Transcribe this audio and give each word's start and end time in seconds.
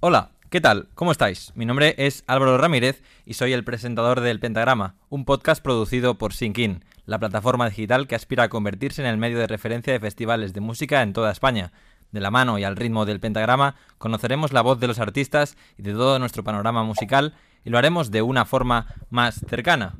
Hola, 0.00 0.30
¿qué 0.48 0.60
tal? 0.60 0.86
¿Cómo 0.94 1.10
estáis? 1.10 1.50
Mi 1.56 1.66
nombre 1.66 1.96
es 1.98 2.22
Álvaro 2.28 2.56
Ramírez 2.56 3.02
y 3.26 3.34
soy 3.34 3.52
el 3.52 3.64
presentador 3.64 4.20
del 4.20 4.38
Pentagrama, 4.38 4.94
un 5.08 5.24
podcast 5.24 5.60
producido 5.60 6.18
por 6.18 6.32
Sinkin, 6.32 6.84
la 7.04 7.18
plataforma 7.18 7.68
digital 7.68 8.06
que 8.06 8.14
aspira 8.14 8.44
a 8.44 8.48
convertirse 8.48 9.02
en 9.02 9.08
el 9.08 9.16
medio 9.16 9.40
de 9.40 9.48
referencia 9.48 9.92
de 9.92 9.98
festivales 9.98 10.52
de 10.52 10.60
música 10.60 11.02
en 11.02 11.12
toda 11.12 11.32
España. 11.32 11.72
De 12.12 12.20
la 12.20 12.30
mano 12.30 12.60
y 12.60 12.64
al 12.64 12.76
ritmo 12.76 13.06
del 13.06 13.18
pentagrama, 13.18 13.74
conoceremos 13.98 14.52
la 14.52 14.62
voz 14.62 14.78
de 14.78 14.86
los 14.86 15.00
artistas 15.00 15.56
y 15.76 15.82
de 15.82 15.94
todo 15.94 16.20
nuestro 16.20 16.44
panorama 16.44 16.84
musical 16.84 17.34
y 17.64 17.70
lo 17.70 17.78
haremos 17.78 18.12
de 18.12 18.22
una 18.22 18.44
forma 18.44 18.94
más 19.10 19.40
cercana. 19.48 19.96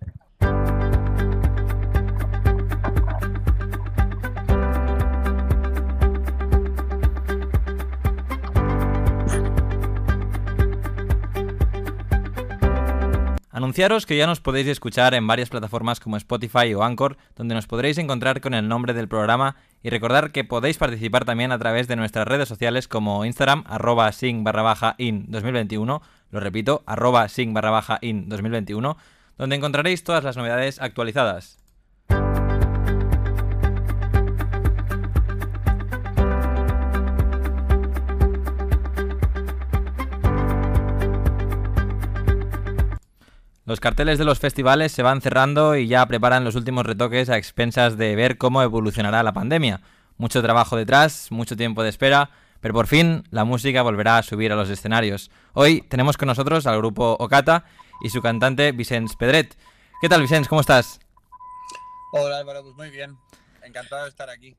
Anunciaros 13.58 14.06
que 14.06 14.16
ya 14.16 14.28
nos 14.28 14.40
podéis 14.40 14.68
escuchar 14.68 15.14
en 15.14 15.26
varias 15.26 15.48
plataformas 15.48 15.98
como 15.98 16.16
Spotify 16.16 16.72
o 16.74 16.84
Anchor, 16.84 17.16
donde 17.34 17.56
nos 17.56 17.66
podréis 17.66 17.98
encontrar 17.98 18.40
con 18.40 18.54
el 18.54 18.68
nombre 18.68 18.94
del 18.94 19.08
programa 19.08 19.56
y 19.82 19.90
recordar 19.90 20.30
que 20.30 20.44
podéis 20.44 20.78
participar 20.78 21.24
también 21.24 21.50
a 21.50 21.58
través 21.58 21.88
de 21.88 21.96
nuestras 21.96 22.28
redes 22.28 22.48
sociales 22.48 22.86
como 22.86 23.24
Instagram, 23.24 23.64
arroba 23.66 24.12
sing 24.12 24.44
barra 24.44 24.62
baja 24.62 24.94
in 24.98 25.24
2021, 25.28 26.02
lo 26.30 26.38
repito, 26.38 26.84
arroba 26.86 27.28
sing 27.28 27.52
barra 27.52 27.70
baja 27.70 27.98
in 28.00 28.28
2021, 28.28 28.96
donde 29.36 29.56
encontraréis 29.56 30.04
todas 30.04 30.22
las 30.22 30.36
novedades 30.36 30.80
actualizadas. 30.80 31.58
Los 43.68 43.80
carteles 43.80 44.16
de 44.16 44.24
los 44.24 44.38
festivales 44.38 44.92
se 44.92 45.02
van 45.02 45.20
cerrando 45.20 45.76
y 45.76 45.88
ya 45.88 46.06
preparan 46.06 46.42
los 46.42 46.54
últimos 46.54 46.86
retoques 46.86 47.28
a 47.28 47.36
expensas 47.36 47.98
de 47.98 48.16
ver 48.16 48.38
cómo 48.38 48.62
evolucionará 48.62 49.22
la 49.22 49.34
pandemia. 49.34 49.82
Mucho 50.16 50.40
trabajo 50.40 50.74
detrás, 50.74 51.30
mucho 51.30 51.54
tiempo 51.54 51.82
de 51.82 51.90
espera, 51.90 52.30
pero 52.62 52.72
por 52.72 52.86
fin 52.86 53.24
la 53.30 53.44
música 53.44 53.82
volverá 53.82 54.16
a 54.16 54.22
subir 54.22 54.52
a 54.52 54.56
los 54.56 54.70
escenarios. 54.70 55.30
Hoy 55.52 55.82
tenemos 55.82 56.16
con 56.16 56.28
nosotros 56.28 56.66
al 56.66 56.78
grupo 56.78 57.18
Ocata 57.20 57.66
y 58.00 58.08
su 58.08 58.22
cantante 58.22 58.72
Vicens 58.72 59.16
Pedret. 59.16 59.54
¿Qué 60.00 60.08
tal, 60.08 60.22
Vicens? 60.22 60.48
¿Cómo 60.48 60.62
estás? 60.62 60.98
Hola 62.12 62.38
Álvaro, 62.38 62.62
pues 62.62 62.74
muy 62.74 62.88
bien. 62.88 63.18
Encantado 63.62 64.04
de 64.04 64.08
estar 64.08 64.30
aquí. 64.30 64.56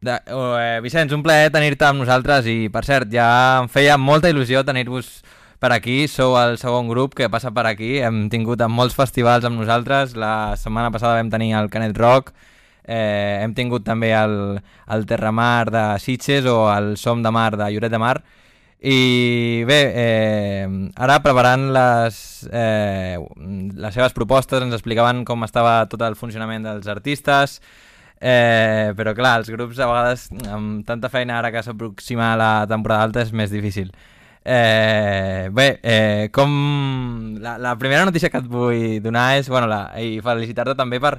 De, 0.00 0.20
eh, 0.26 0.78
Vicenç, 0.80 1.10
un 1.10 1.24
plaer 1.24 1.50
tenir-te 1.50 1.88
amb 1.88 2.04
nosaltres 2.04 2.46
i, 2.46 2.68
per 2.70 2.84
cert, 2.86 3.10
ja 3.10 3.64
em 3.64 3.66
feia 3.72 3.98
molta 3.98 4.30
il·lusió 4.30 4.62
tenir-vos 4.62 5.24
per 5.64 5.72
aquí, 5.72 6.04
sou 6.12 6.34
el 6.36 6.58
segon 6.60 6.90
grup 6.90 7.14
que 7.16 7.30
passa 7.32 7.48
per 7.56 7.62
aquí, 7.64 7.94
hem 8.04 8.26
tingut 8.28 8.60
en 8.60 8.72
molts 8.74 8.92
festivals 8.98 9.46
amb 9.48 9.56
nosaltres, 9.56 10.12
la 10.12 10.58
setmana 10.60 10.90
passada 10.92 11.16
vam 11.16 11.30
tenir 11.32 11.54
el 11.56 11.70
Canet 11.72 11.96
Rock, 11.96 12.34
eh, 12.84 13.40
hem 13.40 13.54
tingut 13.56 13.86
també 13.86 14.10
el, 14.12 14.58
el 14.92 15.06
Terramar 15.08 15.70
de 15.72 15.86
Sitges 16.04 16.44
o 16.52 16.68
el 16.68 16.98
Som 17.00 17.24
de 17.24 17.32
Mar 17.32 17.54
de 17.56 17.70
Lloret 17.72 17.96
de 17.96 18.02
Mar, 18.02 18.18
i 18.84 19.64
bé, 19.64 19.80
eh, 20.04 20.68
ara 21.00 21.22
preparant 21.24 21.70
les, 21.72 22.20
eh, 22.52 23.16
les 23.16 23.96
seves 23.96 24.12
propostes 24.12 24.60
ens 24.60 24.76
explicaven 24.76 25.24
com 25.24 25.48
estava 25.48 25.78
tot 25.88 26.04
el 26.04 26.20
funcionament 26.20 26.68
dels 26.68 26.92
artistes, 26.92 27.62
eh, 28.20 28.92
però 28.98 29.16
clar, 29.16 29.38
els 29.40 29.48
grups 29.48 29.80
a 29.80 29.88
vegades 29.88 30.28
amb 30.44 30.84
tanta 30.84 31.08
feina 31.08 31.40
ara 31.40 31.54
que 31.56 31.64
s'aproxima 31.64 32.34
la 32.36 32.58
temporada 32.68 33.08
alta 33.08 33.24
és 33.24 33.32
més 33.32 33.48
difícil. 33.48 33.94
Eh, 34.44 35.48
bé, 35.52 35.80
eh, 35.82 36.28
com... 36.32 37.36
La, 37.40 37.56
la 37.58 37.76
primera 37.78 38.04
notícia 38.04 38.28
que 38.30 38.42
et 38.42 38.46
vull 38.48 39.00
donar 39.02 39.38
és, 39.38 39.48
bueno, 39.48 39.66
la, 39.70 39.88
i 40.00 40.20
felicitar-te 40.24 40.76
també 40.76 41.00
per, 41.00 41.14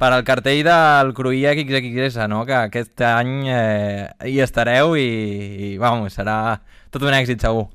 per 0.00 0.12
el 0.16 0.24
cartell 0.28 0.62
del 0.64 1.12
Cruïlla 1.16 1.54
XXS, 1.56 2.26
no? 2.32 2.44
que 2.48 2.56
aquest 2.56 3.00
any 3.08 3.34
eh, 3.48 4.08
hi 4.28 4.40
estareu 4.44 4.96
i, 4.96 5.10
i 5.70 5.76
vamos, 5.80 6.16
serà 6.16 6.36
tot 6.92 7.04
un 7.04 7.16
èxit 7.16 7.44
segur. 7.44 7.68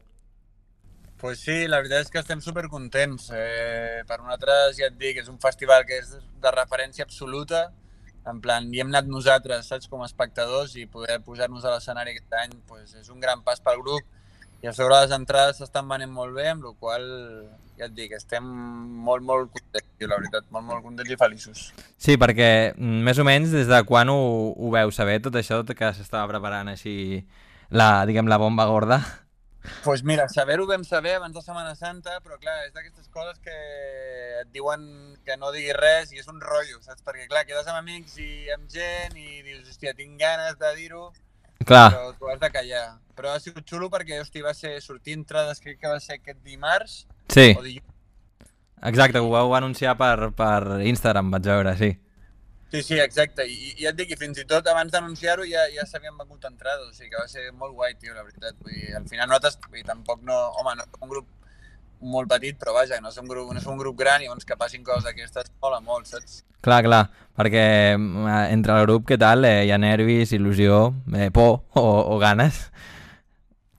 Pues 1.22 1.40
sí, 1.42 1.64
la 1.66 1.80
veritat 1.82 2.06
és 2.06 2.12
que 2.14 2.22
estem 2.22 2.42
supercontents. 2.44 3.32
Eh, 3.34 4.04
per 4.06 4.20
nosaltres, 4.20 4.76
ja 4.78 4.92
et 4.92 5.00
dic, 5.02 5.18
és 5.24 5.32
un 5.32 5.40
festival 5.42 5.86
que 5.90 5.98
és 5.98 6.12
de 6.42 6.52
referència 6.54 7.08
absoluta, 7.08 7.72
en 8.30 8.42
plan, 8.42 8.68
hi 8.74 8.82
hem 8.82 8.92
anat 8.92 9.08
nosaltres, 9.10 9.70
saps, 9.70 9.90
com 9.90 10.04
a 10.04 10.10
espectadors, 10.10 10.76
i 10.78 10.86
poder 10.90 11.18
posar-nos 11.26 11.66
a 11.66 11.74
l'escenari 11.74 12.14
aquest 12.14 12.38
any 12.42 12.54
pues, 12.70 12.94
és 12.98 13.10
un 13.14 13.22
gran 13.22 13.42
pas 13.46 13.62
pel 13.62 13.82
grup, 13.82 14.06
i 14.66 14.68
a 14.68 14.74
sobre 14.74 14.96
les 14.98 15.12
entrades 15.14 15.60
s'estan 15.62 15.86
venent 15.86 16.10
molt 16.10 16.34
bé, 16.34 16.48
amb 16.50 16.64
la 16.66 16.72
qual 16.82 17.04
ja 17.78 17.86
et 17.86 17.92
dic, 17.94 18.16
estem 18.18 18.46
molt, 19.06 19.22
molt 19.22 19.52
contents, 19.54 20.06
la 20.10 20.18
veritat, 20.18 20.48
molt, 20.50 20.66
molt 20.66 20.82
contents 20.82 21.12
i 21.14 21.18
feliços. 21.20 21.66
Sí, 22.02 22.16
perquè 22.18 22.48
mm, 22.72 23.04
més 23.06 23.20
o 23.22 23.26
menys 23.28 23.54
des 23.54 23.70
de 23.70 23.82
quan 23.86 24.10
ho, 24.10 24.18
ho 24.58 24.72
veu 24.74 24.94
saber, 24.96 25.20
tot 25.22 25.38
això 25.38 25.60
que 25.70 25.92
s'estava 25.94 26.26
preparant 26.32 26.72
així, 26.72 26.96
la, 27.70 28.08
diguem, 28.10 28.32
la 28.32 28.40
bomba 28.42 28.66
gorda? 28.72 28.98
Doncs 29.66 29.84
pues 29.86 30.04
mira, 30.06 30.26
saber-ho 30.30 30.66
vam 30.70 30.84
saber 30.86 31.14
abans 31.20 31.38
de 31.38 31.42
Setmana 31.46 31.76
Santa, 31.78 32.18
però 32.26 32.40
clar, 32.42 32.58
és 32.66 32.74
d'aquestes 32.74 33.06
coses 33.14 33.38
que 33.46 33.54
et 34.42 34.50
diuen 34.54 34.82
que 35.26 35.38
no 35.42 35.54
diguis 35.54 35.78
res 35.78 36.14
i 36.14 36.22
és 36.22 36.30
un 36.32 36.42
rotllo, 36.42 36.82
saps? 36.82 37.06
Perquè 37.06 37.30
clar, 37.30 37.46
quedes 37.46 37.70
amb 37.70 37.84
amics 37.84 38.18
i 38.22 38.50
amb 38.58 38.66
gent 38.70 39.14
i 39.14 39.42
dius, 39.46 39.70
hòstia, 39.70 39.94
tinc 39.98 40.18
ganes 40.22 40.58
de 40.62 40.74
dir-ho, 40.78 41.12
Clar. 41.64 41.90
Però 41.94 42.14
tu 42.20 42.30
has 42.30 42.40
de 42.42 42.52
callar. 42.52 42.86
Però 43.16 43.32
ha 43.32 43.40
sigut 43.40 43.64
xulo 43.70 43.88
perquè, 43.94 44.20
hosti, 44.20 44.44
va 44.44 44.54
ser 44.54 44.76
sortir 44.84 45.16
entrades, 45.16 45.62
crec 45.64 45.80
que 45.80 45.92
va 45.92 46.00
ser 46.04 46.20
aquest 46.20 46.42
dimarts. 46.44 47.06
Sí. 47.32 47.54
O 47.56 47.64
dilluns. 47.64 47.92
Exacte, 48.86 49.22
ho 49.24 49.30
vau 49.32 49.54
anunciar 49.56 49.96
per, 49.98 50.32
per 50.38 50.82
Instagram, 50.86 51.32
vaig 51.34 51.48
veure, 51.48 51.72
sí. 51.80 51.96
Sí, 52.74 52.82
sí, 52.84 52.98
exacte. 53.00 53.46
I, 53.48 53.72
i 53.78 53.86
ja 53.86 53.94
et 53.94 53.98
dic, 53.98 54.12
i 54.12 54.20
fins 54.20 54.42
i 54.42 54.46
tot 54.50 54.68
abans 54.68 54.92
d'anunciar-ho 54.92 55.46
ja, 55.48 55.64
ja 55.74 55.86
s'havien 55.88 56.18
vengut 56.20 56.44
entrades, 56.50 56.90
o 56.90 56.94
sigui 56.94 57.14
que 57.14 57.22
va 57.22 57.30
ser 57.32 57.48
molt 57.54 57.74
guai, 57.78 57.96
tio, 57.96 58.14
la 58.14 58.26
veritat. 58.26 58.58
Vull 58.60 58.76
dir, 58.76 58.92
al 59.00 59.08
final 59.10 59.32
nosaltres, 59.32 59.58
vull 59.70 59.80
dir, 59.80 59.88
tampoc 59.88 60.22
no... 60.28 60.38
Home, 60.60 60.76
no 60.82 60.88
un 61.00 61.14
grup 61.14 61.30
molt 62.00 62.30
petit, 62.32 62.58
però 62.60 62.74
vaja, 62.76 63.00
no 63.02 63.12
som, 63.14 63.28
grup, 63.30 63.52
no 63.54 63.62
som 63.62 63.76
un 63.76 63.82
grup 63.82 63.98
gran 64.00 64.22
i 64.22 64.28
llavors 64.30 64.48
que 64.48 64.58
passin 64.60 64.84
coses 64.84 65.06
d'aquestes 65.08 65.52
mola 65.62 65.80
molt, 65.84 66.10
saps? 66.10 66.44
Clar, 66.66 66.82
clar, 66.86 67.04
perquè 67.38 67.66
eh, 67.94 68.46
entre 68.54 68.76
el 68.76 68.88
grup, 68.88 69.06
què 69.10 69.20
tal? 69.22 69.46
Eh, 69.46 69.66
hi 69.68 69.72
ha 69.72 69.80
nervis, 69.82 70.34
il·lusió, 70.34 70.90
eh, 71.14 71.30
por 71.34 71.62
o, 71.78 71.86
o 72.16 72.20
ganes? 72.22 72.66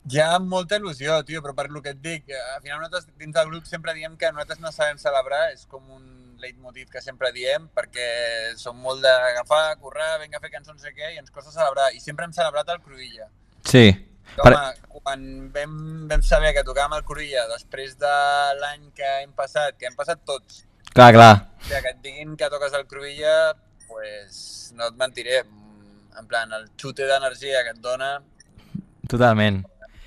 Hi 0.06 0.20
ha 0.22 0.36
molta 0.38 0.78
il·lusió, 0.78 1.18
tio, 1.26 1.40
però 1.42 1.56
per 1.56 1.66
lo 1.74 1.82
que 1.82 1.96
et 1.96 2.02
dic, 2.02 2.28
eh, 2.30 2.42
al 2.54 2.62
final 2.62 2.78
nosaltres 2.78 3.08
dins 3.18 3.34
del 3.34 3.50
grup 3.50 3.66
sempre 3.66 3.94
diem 3.96 4.14
que 4.20 4.30
nosaltres 4.30 4.62
no 4.62 4.70
sabem 4.70 5.00
celebrar, 5.02 5.48
és 5.52 5.66
com 5.66 5.82
un 5.90 6.04
leitmotiv 6.38 6.92
que 6.92 7.02
sempre 7.02 7.32
diem, 7.34 7.66
perquè 7.74 8.06
som 8.60 8.76
molt 8.78 9.02
d'agafar, 9.02 9.78
currar, 9.82 10.20
vinga 10.22 10.38
a 10.38 10.44
fer 10.44 10.52
cançons, 10.52 10.78
no 10.78 10.84
sé 10.84 10.94
què, 10.94 11.14
i 11.14 11.18
ens 11.22 11.32
costa 11.34 11.50
celebrar, 11.50 11.90
i 11.96 12.02
sempre 12.02 12.28
hem 12.28 12.36
celebrat 12.36 12.70
el 12.70 12.84
Cruïlla. 12.84 13.30
Sí. 13.66 13.88
Home, 14.36 14.52
per... 14.52 15.00
quan 15.02 15.22
vam, 15.54 15.74
vam 16.10 16.22
saber 16.22 16.52
que 16.56 16.64
tocàvem 16.66 16.96
el 16.98 17.04
Cruïlla 17.08 17.46
després 17.52 17.96
de 18.00 18.14
l'any 18.60 18.90
que 18.96 19.12
hem 19.22 19.32
passat, 19.36 19.76
que 19.78 19.88
hem 19.88 19.96
passat 19.98 20.20
tots, 20.28 20.64
Clar, 20.96 21.12
clar. 21.12 21.32
o 21.60 21.64
sigui, 21.68 21.82
que 21.84 21.92
et 21.92 22.02
diguin 22.04 22.36
que 22.40 22.50
toques 22.52 22.72
el 22.76 22.86
Cruïlla, 22.88 23.36
pues 23.88 24.72
no 24.76 24.88
et 24.88 24.96
mentiré, 24.96 25.42
en 26.16 26.28
plan, 26.28 26.52
el 26.56 26.70
xute 26.80 27.08
d'energia 27.08 27.62
que 27.64 27.74
et 27.76 27.82
dona... 27.84 28.16
Totalment. 29.08 29.62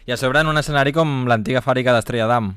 I 0.10 0.16
a 0.16 0.18
sobre 0.18 0.42
en 0.42 0.50
un 0.50 0.58
escenari 0.58 0.92
com 0.96 1.28
l'antiga 1.30 1.62
fàbrica 1.62 1.94
d'Estrella 1.94 2.26
d'Am. 2.32 2.56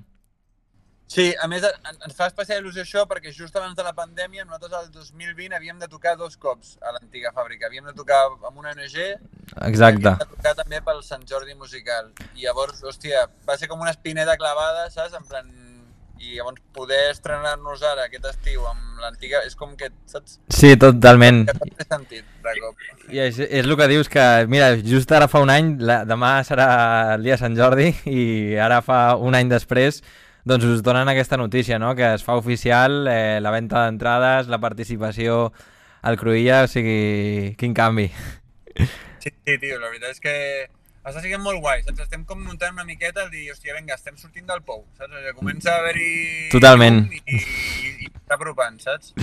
Sí, 1.12 1.26
a 1.44 1.46
més 1.50 1.64
en- 1.68 1.98
ens 2.06 2.14
fa 2.16 2.26
especial 2.30 2.62
il·lusió 2.62 2.82
això 2.86 3.02
perquè 3.10 3.32
just 3.36 3.56
abans 3.60 3.76
de 3.76 3.84
la 3.84 3.92
pandèmia 3.92 4.46
nosaltres 4.46 4.86
el 4.86 4.90
2020 4.94 5.54
havíem 5.58 5.78
de 5.82 5.88
tocar 5.92 6.14
dos 6.16 6.38
cops 6.40 6.78
a 6.80 6.92
l'antiga 6.94 7.32
fàbrica. 7.36 7.66
Havíem 7.68 7.84
de 7.90 7.92
tocar 7.98 8.22
amb 8.32 8.56
una 8.56 8.70
ONG 8.72 8.96
i 8.96 9.08
Exacte. 9.68 10.08
havíem 10.08 10.22
de 10.22 10.30
tocar 10.36 10.54
també 10.62 10.80
pel 10.86 11.02
Sant 11.04 11.26
Jordi 11.28 11.54
Musical. 11.54 12.12
I 12.34 12.46
llavors, 12.46 12.80
hòstia, 12.82 13.26
va 13.48 13.58
ser 13.60 13.68
com 13.68 13.80
una 13.84 13.90
espineta 13.92 14.36
clavada, 14.40 14.88
saps? 14.90 15.14
En 15.20 15.28
plan... 15.28 15.52
I 16.22 16.36
llavors 16.36 16.60
poder 16.70 17.10
estrenar-nos 17.10 17.80
ara 17.82 18.04
aquest 18.06 18.24
estiu 18.30 18.62
amb 18.70 19.00
l'antiga 19.02 19.40
és 19.42 19.56
com 19.58 19.72
que, 19.76 19.88
saps? 20.06 20.36
Sí, 20.54 20.76
totalment. 20.78 21.48
Que 21.50 21.84
sentit, 21.88 22.24
de 22.44 22.52
cop. 22.62 22.84
I 23.10 23.18
és, 23.24 23.40
és 23.42 23.66
el 23.66 23.74
que 23.80 23.88
dius 23.90 24.08
que, 24.08 24.22
mira, 24.46 24.68
just 24.86 25.10
ara 25.10 25.26
fa 25.26 25.40
un 25.42 25.50
any, 25.50 25.72
la, 25.82 26.04
demà 26.06 26.36
serà 26.46 26.68
el 27.16 27.26
dia 27.26 27.34
de 27.34 27.40
Sant 27.42 27.58
Jordi 27.58 27.88
i 28.06 28.54
ara 28.54 28.78
fa 28.86 29.16
un 29.18 29.34
any 29.34 29.50
després 29.50 29.98
doncs 30.44 30.64
us 30.66 30.82
donen 30.82 31.08
aquesta 31.08 31.36
notícia, 31.36 31.78
no? 31.78 31.94
que 31.94 32.14
es 32.14 32.24
fa 32.24 32.36
oficial 32.36 33.06
eh, 33.08 33.40
la 33.40 33.52
venda 33.54 33.84
d'entrades, 33.84 34.48
la 34.50 34.60
participació 34.60 35.52
al 36.02 36.18
Cruïlla, 36.18 36.64
o 36.66 36.70
sigui, 36.70 37.54
quin 37.58 37.74
canvi. 37.74 38.08
Sí, 39.22 39.30
sí, 39.30 39.58
tio, 39.62 39.78
la 39.78 39.86
veritat 39.86 40.16
és 40.16 40.22
que 40.22 40.34
està 41.02 41.22
sent 41.22 41.42
molt 41.42 41.62
guai, 41.62 41.84
saps? 41.86 42.02
Estem 42.04 42.24
com 42.26 42.42
muntant 42.42 42.74
una 42.74 42.86
miqueta 42.86 43.24
el 43.24 43.30
dir, 43.30 43.48
hòstia, 43.52 43.76
vinga, 43.78 43.94
estem 43.94 44.18
sortint 44.18 44.46
del 44.50 44.64
pou, 44.66 44.84
saps? 44.98 45.14
O 45.14 45.22
sigui, 45.22 45.36
comença 45.38 45.76
a 45.76 45.80
haver-hi... 45.80 46.10
Totalment. 46.54 47.04
llum 47.06 47.16
I, 47.18 47.22
i, 47.38 47.94
i 48.06 48.10
està 48.10 48.38
apropant, 48.38 48.78
saps? 48.82 49.14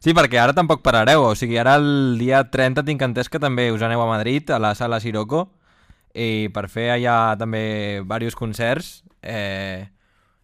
Sí, 0.00 0.12
perquè 0.16 0.38
ara 0.38 0.54
tampoc 0.56 0.84
parareu, 0.84 1.24
o 1.26 1.34
sigui, 1.34 1.56
ara 1.60 1.78
el 1.80 2.20
dia 2.20 2.44
30 2.52 2.84
tinc 2.86 3.00
entès 3.02 3.32
que 3.32 3.40
també 3.42 3.70
us 3.74 3.84
aneu 3.84 4.04
a 4.04 4.08
Madrid, 4.08 4.52
a 4.52 4.60
la 4.62 4.74
sala 4.78 5.00
Siroco, 5.00 5.46
i 6.16 6.48
per 6.52 6.68
fer 6.72 6.90
allà 6.94 7.18
també 7.40 7.64
diversos 7.98 8.36
concerts, 8.38 8.90
eh, 9.24 9.88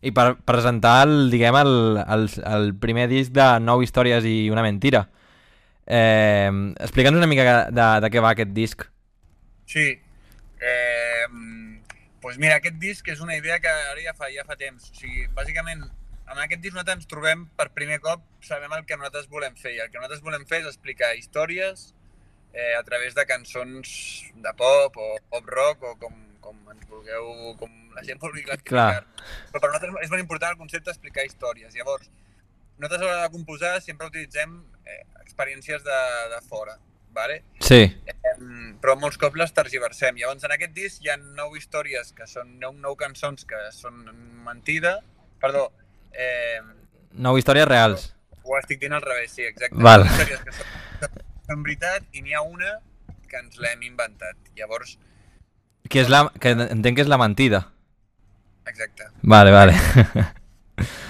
i 0.03 0.11
per 0.15 0.35
presentar 0.47 1.03
el, 1.07 1.31
diguem, 1.31 1.57
el, 1.63 1.75
el, 2.03 2.29
el 2.51 2.73
primer 2.83 3.07
disc 3.11 3.33
de 3.35 3.49
Nou 3.63 3.85
històries 3.85 4.27
i 4.27 4.51
una 4.51 4.65
mentira. 4.67 5.07
Eh, 5.87 6.51
Explica'ns 6.83 7.19
una 7.19 7.31
mica 7.31 7.69
de, 7.71 7.87
de 8.03 8.11
què 8.11 8.23
va 8.23 8.33
aquest 8.35 8.51
disc. 8.57 8.83
Sí. 9.71 9.87
Eh, 10.63 11.27
pues 12.23 12.39
mira, 12.39 12.59
aquest 12.59 12.79
disc 12.83 13.09
és 13.15 13.23
una 13.23 13.37
idea 13.39 13.59
que 13.63 13.71
ara 13.71 14.03
ja 14.03 14.15
fa, 14.19 14.31
ja 14.35 14.47
fa 14.49 14.59
temps. 14.59 14.91
O 14.91 14.99
sigui, 14.99 15.29
bàsicament, 15.39 15.87
amb 16.27 16.43
aquest 16.45 16.63
disc 16.63 16.75
nosaltres 16.75 17.03
ens 17.03 17.11
trobem 17.11 17.47
per 17.59 17.71
primer 17.75 18.01
cop, 18.03 18.27
sabem 18.43 18.75
el 18.75 18.85
que 18.87 18.99
nosaltres 18.99 19.31
volem 19.31 19.55
fer. 19.59 19.77
I 19.77 19.85
el 19.87 19.91
que 19.91 20.01
nosaltres 20.01 20.23
volem 20.27 20.47
fer 20.51 20.63
és 20.63 20.71
explicar 20.71 21.15
històries 21.19 21.93
eh, 22.55 22.75
a 22.79 22.83
través 22.87 23.15
de 23.15 23.27
cançons 23.27 23.95
de 24.35 24.55
pop 24.59 24.99
o 24.99 25.09
pop 25.31 25.51
rock 25.51 25.89
o 25.89 25.95
com, 26.03 26.15
com 26.43 26.59
ens 26.73 26.85
vulgueu, 26.91 27.31
com 27.61 27.73
la 27.97 28.03
gent 28.07 28.21
vulgui 28.23 28.45
classificar. 28.47 29.05
Però 29.53 29.63
per 29.63 29.71
nosaltres 29.71 29.97
és 30.05 30.13
molt 30.13 30.23
important 30.25 30.55
el 30.55 30.61
concepte 30.61 30.91
d'explicar 30.91 31.25
històries. 31.29 31.75
Llavors, 31.79 32.11
nosaltres 32.79 33.03
a 33.03 33.05
l'hora 33.09 33.27
de 33.27 33.33
composar 33.35 33.75
sempre 33.85 34.09
utilitzem 34.11 34.57
eh, 34.85 35.03
experiències 35.23 35.85
de, 35.87 36.01
de 36.35 36.41
fora, 36.49 36.77
¿vale? 37.15 37.43
Sí. 37.61 37.83
Eh, 37.87 38.37
però 38.83 38.97
molts 38.99 39.19
cops 39.21 39.39
les 39.39 39.53
tergiversem. 39.55 40.19
Llavors, 40.21 40.45
en 40.49 40.55
aquest 40.57 40.75
disc 40.77 41.05
hi 41.05 41.13
ha 41.13 41.19
nou 41.23 41.55
històries 41.59 42.13
que 42.17 42.27
són 42.31 42.57
nou, 42.63 42.73
nou 42.75 42.97
cançons 42.99 43.47
que 43.49 43.61
són 43.77 44.03
mentida, 44.47 44.99
perdó, 45.43 45.69
eh, 46.13 46.61
Nou 47.13 47.37
històries 47.37 47.69
reals. 47.69 48.07
ho 48.43 48.57
estic 48.59 48.81
dient 48.81 48.95
al 48.97 49.03
revés, 49.05 49.31
sí, 49.37 49.45
exacte. 49.45 49.77
Val. 49.85 50.07
Històries 50.09 50.41
que 50.47 50.53
són, 50.57 51.21
són 51.47 51.63
veritat 51.67 52.07
i 52.17 52.23
n'hi 52.25 52.33
ha 52.35 52.41
una 52.43 52.79
que 53.29 53.37
ens 53.39 53.59
l'hem 53.61 53.83
inventat. 53.87 54.37
Llavors, 54.57 54.97
Que, 55.93 56.01
és 56.01 56.09
la, 56.09 56.23
que 56.41 56.55
entenc 56.57 56.97
que 56.97 57.05
és 57.05 57.11
la 57.11 57.19
mentida. 57.21 57.67
exacte. 58.67 59.11
Vale, 59.23 59.51
vale. 59.53 59.75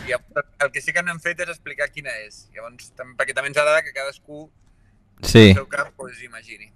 I 0.09 0.13
el 0.13 0.71
que 0.75 0.81
sí 0.83 0.93
que 0.93 1.03
no 1.07 1.13
hem 1.13 1.21
fet 1.23 1.39
és 1.45 1.49
explicar 1.53 1.87
quina 1.95 2.11
és. 2.27 2.49
Llavors, 2.55 2.91
perquè 3.17 3.35
també 3.37 3.53
ens 3.53 3.59
agrada 3.63 3.83
que 3.87 3.93
cadascú 3.95 4.49
Sí. 5.23 5.51
al 5.53 5.61
seu 5.63 5.69
cap 5.71 5.93
pues, 5.97 6.19
imagini. 6.25 6.73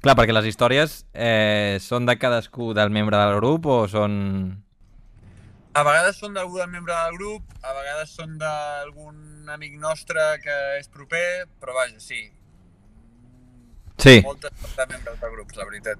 Clar, 0.00 0.14
perquè 0.16 0.32
les 0.32 0.46
històries 0.48 1.02
eh, 1.12 1.76
són 1.80 2.06
de 2.08 2.16
cadascú 2.20 2.72
del 2.76 2.90
membre 2.90 3.16
del 3.20 3.36
grup 3.40 3.66
o 3.66 3.76
són... 3.88 4.62
A 5.74 5.82
vegades 5.82 6.16
són 6.20 6.32
d'algú 6.36 6.56
del 6.60 6.70
membre 6.70 6.94
del 6.94 7.16
grup, 7.18 7.42
a 7.60 7.72
vegades 7.74 8.12
són 8.14 8.38
d'algun 8.38 9.48
amic 9.50 9.74
nostre 9.82 10.22
que 10.44 10.56
és 10.78 10.88
proper, 10.88 11.44
però 11.60 11.74
vaja, 11.76 11.98
sí. 12.00 12.20
Sí. 13.98 14.20
Moltes 14.24 14.52
són 14.60 14.76
de 14.78 14.86
membres 14.92 15.20
del 15.20 15.32
grup, 15.34 15.52
la 15.58 15.66
veritat. 15.68 15.98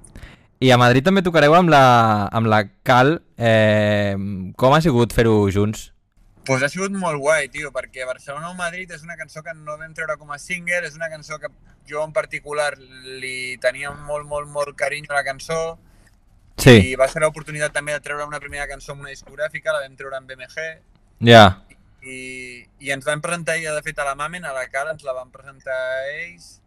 I 0.64 0.70
a 0.72 0.78
Madrid 0.81 1.05
també 1.05 1.20
tocareu 1.25 1.52
amb 1.58 1.69
la, 1.69 1.84
amb 2.32 2.49
la 2.49 2.62
Cal. 2.88 3.19
Eh, 3.37 4.14
com 4.56 4.72
ha 4.72 4.81
sigut 4.84 5.12
fer-ho 5.12 5.34
junts? 5.52 5.90
Pues 6.49 6.64
ha 6.64 6.69
sigut 6.72 6.93
molt 6.96 7.20
guai, 7.20 7.49
tio, 7.52 7.70
perquè 7.72 8.06
Barcelona 8.08 8.50
o 8.50 8.56
Madrid 8.56 8.90
és 8.93 9.05
una 9.05 9.16
cançó 9.20 9.43
que 9.44 9.52
no 9.56 9.76
vam 9.81 9.93
treure 9.96 10.16
com 10.20 10.32
a 10.32 10.38
single, 10.40 10.82
és 10.88 10.96
una 10.96 11.08
cançó 11.12 11.38
que 11.40 11.49
jo 11.88 12.05
en 12.05 12.12
particular 12.16 12.70
li 12.78 13.56
tenia 13.61 13.93
molt, 13.93 14.28
molt, 14.28 14.49
molt 14.52 14.76
carinyo 14.76 15.12
a 15.12 15.20
la 15.20 15.26
cançó 15.26 15.61
Sí, 16.61 16.75
i 16.93 16.96
va 16.96 17.08
ser 17.11 17.20
l'oportunitat 17.25 17.72
també 17.75 17.93
de 17.96 18.00
treure 18.05 18.26
una 18.28 18.40
primera 18.40 18.69
cançó 18.70 18.93
amb 18.94 19.02
una 19.02 19.12
discogràfica, 19.12 19.72
la 19.75 19.82
vam 19.82 19.96
treure 19.99 20.20
en 20.20 20.28
BMG 20.28 20.66
ja. 21.28 21.46
i, 22.06 22.19
i 22.78 22.93
ens 22.94 23.08
van 23.08 23.25
presentar 23.25 23.56
ja 23.61 23.75
de 23.75 23.82
fet 23.82 23.99
a 23.99 24.06
la 24.06 24.14
Mamen, 24.14 24.46
a 24.46 24.55
la 24.55 24.69
Cal 24.70 24.93
ens 24.93 25.02
la 25.05 25.16
van 25.16 25.32
presentar 25.34 25.81
ells 26.12 26.61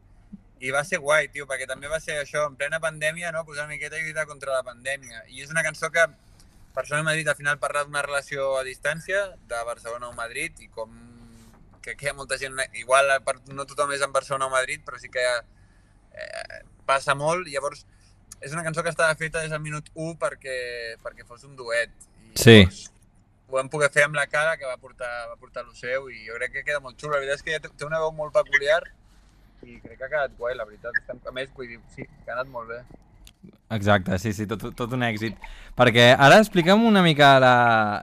i 0.60 0.72
va 0.72 0.84
ser 0.84 0.98
guai, 1.00 1.28
tio, 1.30 1.46
perquè 1.48 1.68
també 1.70 1.88
va 1.88 2.00
ser 2.00 2.16
això, 2.22 2.46
en 2.48 2.56
plena 2.56 2.80
pandèmia, 2.80 3.32
no? 3.32 3.44
posar 3.46 3.66
una 3.66 3.74
miqueta 3.76 3.98
i 4.00 4.04
lluitar 4.04 4.26
contra 4.26 4.54
la 4.54 4.64
pandèmia. 4.64 5.24
I 5.30 5.44
és 5.44 5.52
una 5.54 5.64
cançó 5.64 5.92
que 5.92 6.06
Barcelona 6.74 7.04
i 7.04 7.10
Madrid 7.12 7.28
al 7.30 7.36
final 7.36 7.60
parla 7.60 7.84
d'una 7.84 8.02
relació 8.06 8.58
a 8.58 8.64
distància 8.64 9.24
de 9.50 9.64
Barcelona 9.66 10.10
o 10.10 10.14
Madrid 10.14 10.60
i 10.62 10.68
com 10.70 10.94
que 11.82 11.96
hi 12.00 12.10
ha 12.10 12.14
molta 12.14 12.38
gent, 12.38 12.58
igual 12.74 13.10
per- 13.24 13.40
no 13.54 13.66
tothom 13.66 13.92
és 13.96 14.02
en 14.02 14.12
Barcelona 14.12 14.48
o 14.48 14.50
Madrid, 14.54 14.82
però 14.86 15.00
sí 15.00 15.10
que 15.10 15.24
eh, 15.24 16.60
passa 16.86 17.16
molt, 17.16 17.48
llavors 17.48 17.86
és 18.42 18.52
una 18.54 18.64
cançó 18.64 18.84
que 18.84 18.90
estava 18.90 19.16
feta 19.16 19.42
des 19.42 19.50
del 19.50 19.62
minut 19.64 19.90
1 19.96 20.18
perquè, 20.20 20.58
perquè 21.02 21.26
fos 21.26 21.44
un 21.48 21.56
duet. 21.56 21.90
I 22.34 22.38
Sí. 22.38 22.58
llavors 22.60 22.92
ho 23.48 23.56
vam 23.56 23.70
poder 23.70 23.90
fer 23.90 24.04
amb 24.04 24.16
la 24.16 24.28
cara 24.28 24.58
que 24.58 24.66
va 24.68 24.76
portar, 24.78 25.08
va 25.30 25.38
portar 25.40 25.64
el 25.66 25.74
seu 25.76 26.10
i 26.12 26.26
jo 26.28 26.36
crec 26.36 26.52
que 26.52 26.64
queda 26.66 26.82
molt 26.84 27.00
xulo. 27.00 27.14
La 27.14 27.20
veritat 27.24 27.40
és 27.40 27.44
que 27.64 27.70
té 27.78 27.86
una 27.86 28.00
veu 28.00 28.12
molt 28.12 28.34
peculiar 28.34 28.82
i 29.68 29.82
crec 29.84 29.98
que 29.98 30.08
ha 30.08 30.12
quedat 30.12 30.38
guai, 30.40 30.56
la 30.56 30.66
veritat. 30.68 30.96
Estem, 31.02 31.20
a 31.28 31.36
més, 31.36 31.52
vull 31.56 31.68
dir, 31.68 31.82
sí, 31.94 32.08
ha 32.28 32.38
anat 32.38 32.50
molt 32.54 32.72
bé. 32.72 32.80
Exacte, 33.76 34.18
sí, 34.24 34.32
sí, 34.34 34.48
tot, 34.48 34.64
tot 34.80 34.96
un 34.96 35.04
èxit. 35.04 35.36
Perquè 35.78 36.14
ara 36.16 36.40
explica'm 36.40 36.86
una 36.88 37.04
mica 37.04 37.36
la, 37.44 37.54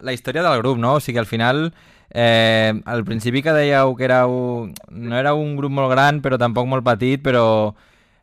la 0.05 0.13
història 0.13 0.45
del 0.45 0.61
grup, 0.61 0.79
no? 0.81 0.99
O 0.99 1.03
sigui, 1.03 1.19
al 1.23 1.31
final, 1.31 1.67
eh, 2.13 2.75
al 2.85 3.05
principi 3.09 3.43
que 3.43 3.57
dèieu 3.57 3.97
que 3.97 4.07
éreu, 4.09 4.37
no 4.93 5.19
era 5.19 5.35
un 5.35 5.57
grup 5.57 5.73
molt 5.73 5.93
gran, 5.93 6.21
però 6.25 6.39
tampoc 6.41 6.69
molt 6.69 6.85
petit, 6.87 7.23
però 7.25 7.47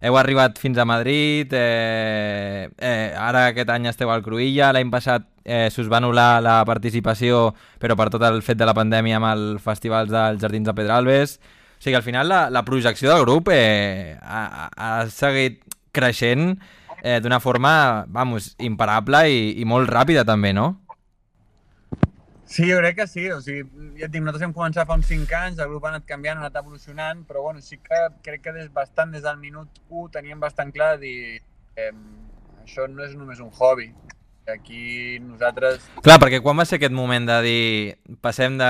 heu 0.01 0.17
arribat 0.17 0.57
fins 0.57 0.77
a 0.81 0.85
Madrid, 0.85 1.51
eh, 1.53 2.69
eh, 2.77 3.13
ara 3.17 3.47
aquest 3.51 3.69
any 3.69 3.89
esteu 3.89 4.09
al 4.09 4.23
Cruïlla, 4.25 4.71
l'any 4.73 4.89
passat 4.93 5.27
eh, 5.45 5.69
s'us 5.73 5.89
va 5.89 5.99
anul·lar 6.01 6.41
la 6.41 6.59
participació, 6.65 7.51
però 7.81 7.97
per 7.97 8.09
tot 8.13 8.25
el 8.25 8.41
fet 8.45 8.57
de 8.57 8.69
la 8.69 8.77
pandèmia 8.77 9.17
amb 9.17 9.29
els 9.29 9.65
festivals 9.65 10.09
dels 10.13 10.41
Jardins 10.41 10.69
de 10.69 10.77
Pedralbes. 10.77 11.37
O 11.81 11.83
sigui, 11.83 11.95
al 11.97 12.03
final 12.05 12.29
la, 12.29 12.51
la 12.53 12.61
projecció 12.61 13.09
del 13.09 13.23
grup 13.23 13.47
eh, 13.49 14.13
ha, 14.21 14.67
ha 14.69 14.89
seguit 15.09 15.63
creixent 15.91 16.59
eh, 17.01 17.15
d'una 17.25 17.39
forma, 17.41 18.05
vamos, 18.05 18.51
imparable 18.61 19.23
i, 19.33 19.39
i 19.57 19.65
molt 19.65 19.89
ràpida 19.89 20.21
també, 20.21 20.51
no? 20.53 20.67
Sí, 22.45 22.67
jo 22.69 22.77
crec 22.83 22.99
que 22.99 23.07
sí. 23.09 23.23
O 23.33 23.39
sigui, 23.41 23.63
ja 23.97 24.05
et 24.05 24.13
dic, 24.13 24.21
nosaltres 24.21 24.45
vam 24.45 24.53
començar 24.59 24.85
fa 24.85 24.99
uns 24.99 25.09
5 25.09 25.33
anys, 25.39 25.57
el 25.57 25.73
grup 25.73 25.89
ha 25.89 25.95
anat 25.95 26.05
canviant, 26.05 26.37
ha 26.37 26.45
anat 26.45 26.61
evolucionant, 26.61 27.25
però 27.25 27.47
bueno, 27.47 27.65
sí 27.65 27.79
que 27.81 28.03
crec 28.29 28.45
que 28.45 28.53
des 28.59 28.69
bastant 28.69 29.17
des 29.17 29.25
del 29.25 29.41
minut 29.41 29.81
1 29.89 30.05
teníem 30.13 30.37
bastant 30.37 30.69
clar 30.77 30.91
de 30.99 31.07
dir 31.07 31.41
eh, 31.81 31.89
això 32.61 32.85
no 32.93 33.01
és 33.09 33.17
només 33.17 33.41
un 33.41 33.49
hobby. 33.57 33.89
Aquí 34.53 35.17
nosaltres 35.25 35.81
Clar, 36.05 36.21
perquè 36.21 36.43
quan 36.45 36.61
va 36.61 36.69
ser 36.69 36.77
aquest 36.77 36.93
moment 36.93 37.25
de 37.25 37.41
dir 37.41 37.65
passem 38.21 38.61
de, 38.61 38.69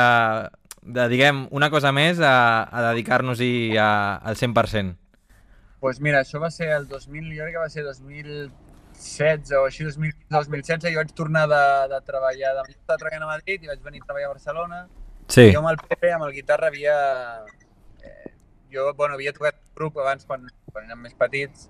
de 0.81 1.07
diguem, 1.10 1.48
una 1.51 1.69
cosa 1.69 1.92
més 1.94 2.19
a, 2.19 2.63
a 2.63 2.81
dedicar-nos-hi 2.92 3.78
a- 3.78 4.16
al 4.18 4.36
100%? 4.36 4.95
pues 5.81 6.00
mira, 6.00 6.19
això 6.22 6.38
va 6.42 6.51
ser 6.54 6.68
el 6.75 6.88
2000, 6.88 7.31
jo 7.33 7.42
crec 7.42 7.56
que 7.56 7.62
va 7.63 7.69
ser 7.74 7.83
2016 7.83 9.51
o 9.57 9.63
així, 9.66 9.83
2000, 9.83 10.12
2016, 10.30 10.94
jo 10.94 11.00
vaig 11.01 11.13
tornar 11.18 11.48
de, 11.50 11.62
de 11.89 12.00
treballar, 12.06 12.51
de, 12.60 12.66
estava 12.75 13.00
treballant 13.01 13.24
a 13.25 13.31
Madrid 13.31 13.63
i 13.66 13.72
vaig 13.72 13.81
venir 13.81 14.01
a 14.04 14.06
treballar 14.06 14.27
a 14.29 14.34
Barcelona. 14.36 14.82
Sí, 15.32 15.48
Jo 15.53 15.62
amb 15.63 15.72
el 15.72 15.79
Pepe, 15.82 16.12
amb 16.13 16.27
el 16.27 16.34
guitarra, 16.36 16.67
havia... 16.70 16.94
Eh, 18.03 18.32
jo, 18.74 18.91
bueno, 18.94 19.15
havia 19.17 19.34
tocat 19.34 19.58
grup 19.75 19.98
abans 20.03 20.25
quan, 20.29 20.46
quan 20.72 20.86
érem 20.86 21.01
més 21.08 21.13
petits, 21.17 21.70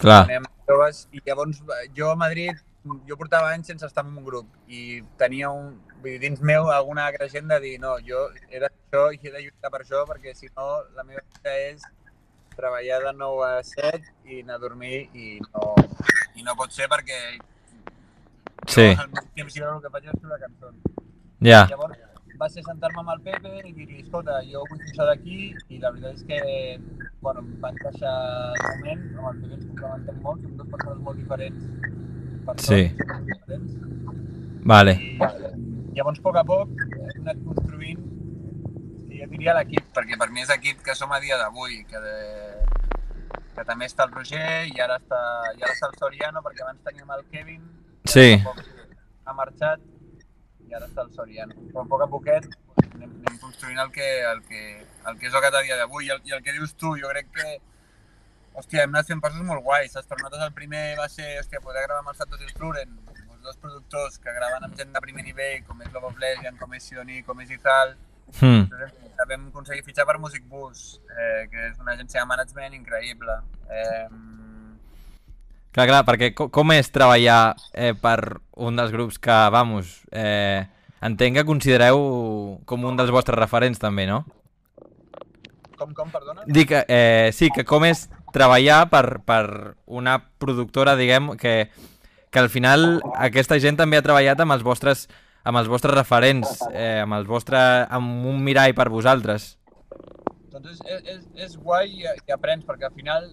clar. 0.00 0.24
quan 0.26 0.34
érem 0.36 0.48
joves, 0.68 1.06
i 1.16 1.22
llavors 1.24 1.62
eh, 1.62 1.88
jo 1.96 2.10
a 2.12 2.16
Madrid, 2.20 2.58
jo 3.06 3.16
portava 3.20 3.50
anys 3.52 3.66
sense 3.66 3.86
estar 3.86 4.04
en 4.06 4.16
un 4.16 4.24
grup 4.24 4.46
i 4.68 5.02
tenia 5.20 5.50
un, 5.50 5.74
vull 6.00 6.14
dir, 6.14 6.20
dins 6.22 6.40
meu 6.40 6.70
alguna 6.72 7.06
altra 7.06 7.28
gent 7.28 7.48
de 7.50 7.58
dir 7.60 7.76
no, 7.82 7.96
jo 8.06 8.28
he 8.48 8.60
de 8.62 8.70
fer 8.70 8.70
això 8.70 9.04
i 9.12 9.20
he 9.22 9.32
de 9.34 9.42
lluitar 9.44 9.70
per 9.74 9.82
això 9.82 10.04
perquè 10.08 10.34
si 10.34 10.48
no 10.56 10.68
la 10.96 11.04
meva 11.04 11.20
vida 11.20 11.56
és 11.68 11.82
treballar 12.56 13.02
de 13.04 13.12
9 13.18 13.46
a 13.46 13.62
7 13.62 14.00
i 14.30 14.42
anar 14.42 14.56
a 14.58 14.64
dormir 14.64 15.08
i 15.14 15.38
no, 15.52 15.74
i 16.34 16.46
no 16.46 16.56
pot 16.58 16.72
ser 16.74 16.88
perquè 16.90 17.20
Sí, 18.68 18.84
jo 18.84 19.00
al 19.00 19.10
meu 19.14 19.24
temps 19.34 19.54
jo 19.54 19.68
el 19.70 19.82
que 19.82 19.90
faig 19.94 20.04
és 20.04 20.14
escriure 20.14 20.38
cançons. 20.42 21.02
ja. 21.40 21.60
Llavors 21.70 21.98
va 22.40 22.48
ser 22.52 22.62
sentar-me 22.66 23.00
amb 23.02 23.12
el 23.14 23.22
Pepe 23.26 23.52
i 23.66 23.72
dir-li, 23.72 24.00
escolta, 24.02 24.40
jo 24.46 24.62
vull 24.70 24.80
fer 24.82 24.90
això 24.92 25.06
d'aquí 25.08 25.38
i 25.74 25.78
la 25.82 25.90
veritat 25.94 26.18
és 26.18 26.24
que 26.28 26.40
bueno, 27.22 27.40
em 27.40 27.54
va 27.62 27.72
encaixar 27.74 28.12
el 28.58 28.66
moment, 28.68 29.06
amb 29.16 29.30
el 29.30 29.40
Pepe 29.40 29.56
ens 29.56 29.64
complementem 29.70 30.20
molt, 30.26 30.44
som 30.44 30.58
dues 30.60 30.70
persones 30.74 31.00
molt 31.06 31.22
diferents. 31.22 31.64
Per 32.48 32.60
Sí. 32.64 32.80
Vale. 34.64 34.92
I 34.96 35.98
llavors, 35.98 36.18
a 36.18 36.22
poc 36.22 36.36
a 36.40 36.44
poc, 36.48 36.70
hem 36.94 37.26
anat 37.26 37.42
construint, 37.44 38.00
jo 39.12 39.26
diria 39.32 39.54
l'equip, 39.58 39.90
perquè 39.92 40.16
per 40.20 40.30
mi 40.32 40.40
és 40.44 40.52
equip 40.54 40.80
que 40.86 40.94
som 40.96 41.12
a 41.12 41.20
dia 41.20 41.36
d'avui, 41.36 41.82
que, 41.90 42.00
de, 42.00 42.16
que 43.56 43.66
també 43.68 43.88
està 43.90 44.06
el 44.06 44.14
Roger 44.16 44.64
i 44.70 44.80
ara 44.80 44.96
està, 44.96 45.20
i 45.58 45.60
ara 45.60 45.74
està 45.74 45.90
el 45.90 45.98
Soriano, 46.00 46.40
perquè 46.46 46.64
abans 46.64 46.80
teníem 46.88 47.12
el 47.18 47.24
Kevin, 47.32 47.62
que 48.04 48.12
Sí. 48.14 48.42
ha 49.26 49.34
marxat, 49.36 49.84
i 50.68 50.74
ara 50.74 50.86
està 50.86 51.04
el 51.04 51.12
Soriano. 51.12 51.54
Però 51.68 51.84
a 51.84 51.88
poc 51.90 52.02
a 52.02 52.08
poquet 52.08 52.48
doncs, 52.48 52.94
anem, 52.94 53.10
anem 53.26 53.38
construint 53.42 53.78
el 53.78 53.90
que, 53.92 54.08
el 54.32 54.42
que, 54.48 54.62
el 55.08 55.18
que 55.18 55.26
és 55.28 55.34
el 55.34 55.40
que 55.44 55.52
a 55.52 55.62
dia 55.62 55.76
d'avui. 55.76 56.06
I, 56.06 56.10
el, 56.16 56.20
I 56.24 56.32
el 56.38 56.42
que 56.42 56.52
dius 56.56 56.74
tu, 56.76 56.96
jo 56.96 57.12
crec 57.12 57.28
que 57.34 57.58
hòstia, 58.58 58.84
hem 58.84 58.94
anat 58.94 59.08
fent 59.10 59.22
passos 59.22 59.44
molt 59.46 59.62
guais, 59.64 59.92
saps? 59.94 60.08
Per 60.10 60.18
nosaltres 60.18 60.48
el 60.48 60.56
primer 60.56 60.82
va 60.98 61.08
ser, 61.12 61.36
hòstia, 61.40 61.62
poder 61.64 61.86
gravar 61.86 62.02
amb 62.02 62.12
els 62.12 62.20
Santos 62.20 62.42
i 62.42 62.48
el 62.48 62.54
Fluren, 62.56 62.96
els 63.08 63.42
dos 63.46 63.58
productors 63.62 64.18
que 64.18 64.34
graven 64.34 64.66
amb 64.66 64.78
gent 64.78 64.92
de 64.94 65.02
primer 65.04 65.24
nivell, 65.24 65.62
com 65.66 65.82
és 65.82 65.92
Love 65.94 66.10
of 66.10 66.22
Lesbian, 66.22 66.58
com 66.60 66.74
és 66.74 66.88
Sioni, 66.88 67.22
com 67.26 67.40
és 67.44 67.52
Izal. 67.54 67.94
Després 68.28 69.28
vam 69.30 69.46
aconseguir 69.48 69.84
fitxar 69.86 70.04
per 70.08 70.18
Music 70.20 70.44
Bus, 70.50 70.98
eh, 71.14 71.46
que 71.52 71.70
és 71.70 71.78
una 71.78 71.94
agència 71.94 72.20
de 72.20 72.26
management 72.26 72.74
increïble. 72.82 73.38
Eh, 73.70 74.08
Clar, 75.78 75.84
clar, 75.86 76.00
perquè 76.08 76.32
co 76.34 76.48
com 76.50 76.72
és 76.72 76.88
treballar 76.90 77.54
eh, 77.76 77.92
per 77.94 78.40
un 78.56 78.78
dels 78.80 78.90
grups 78.90 79.18
que, 79.22 79.34
vamos, 79.54 80.00
eh, 80.10 80.64
entenc 81.04 81.38
que 81.38 81.44
considereu 81.46 82.00
com 82.66 82.86
un 82.88 82.96
dels 82.98 83.12
vostres 83.14 83.38
referents 83.38 83.78
també, 83.78 84.06
no? 84.08 84.24
Com, 85.78 85.92
com, 85.94 86.08
perdona? 86.10 86.42
Dic, 86.50 86.72
eh, 86.72 87.30
sí, 87.36 87.52
que 87.54 87.62
com 87.68 87.86
és 87.86 88.08
treballar 88.32 88.88
per, 88.90 89.20
per 89.26 89.44
una 89.86 90.18
productora, 90.38 90.96
diguem, 90.96 91.32
que, 91.40 91.70
que 92.30 92.38
al 92.42 92.50
final 92.52 93.00
aquesta 93.16 93.58
gent 93.62 93.78
també 93.80 93.98
ha 93.98 94.04
treballat 94.04 94.40
amb 94.44 94.56
els 94.56 94.64
vostres, 94.66 95.06
amb 95.48 95.60
els 95.60 95.68
vostres 95.70 95.94
referents, 95.94 96.58
eh, 96.72 97.00
amb, 97.04 97.16
els 97.18 97.28
vostres, 97.28 97.86
amb 97.90 98.26
un 98.28 98.42
mirall 98.44 98.74
per 98.76 98.88
vosaltres. 98.92 99.54
Doncs 100.52 100.72
és, 100.72 100.80
és, 100.86 101.04
és, 101.16 101.28
és 101.48 101.56
guai 101.60 102.02
i 102.02 102.32
aprens, 102.34 102.64
perquè 102.66 102.88
al 102.88 102.96
final, 102.96 103.30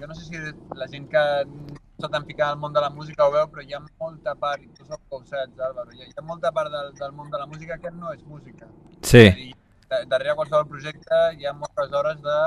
jo 0.00 0.08
no 0.10 0.14
sé 0.18 0.26
si 0.26 0.42
la 0.78 0.88
gent 0.90 1.08
que 1.10 1.24
no 1.48 1.78
està 2.02 2.10
tan 2.10 2.26
ficada 2.26 2.52
al 2.52 2.58
món 2.58 2.72
de 2.74 2.80
la 2.82 2.90
música 2.90 3.26
ho 3.26 3.32
veu, 3.34 3.46
però 3.50 3.62
hi 3.62 3.74
ha 3.76 3.80
molta 4.00 4.34
part, 4.34 4.62
i 4.62 4.70
tu 4.74 4.84
que 4.84 4.98
ho 4.98 5.20
saps, 5.22 5.60
Álvaro, 5.62 5.92
hi 5.94 6.08
ha, 6.08 6.24
molta 6.26 6.50
part 6.52 6.72
del, 6.72 6.90
del 6.98 7.12
món 7.14 7.30
de 7.30 7.38
la 7.38 7.46
música 7.46 7.78
que 7.78 7.92
no 7.94 8.12
és 8.12 8.24
música. 8.26 8.66
Sí. 9.06 9.26
I 9.28 9.52
da- 9.88 10.02
darrere 10.10 10.34
qualsevol 10.38 10.66
projecte 10.66 11.20
hi 11.38 11.46
ha 11.46 11.54
moltes 11.54 11.94
hores 11.94 12.18
de 12.24 12.38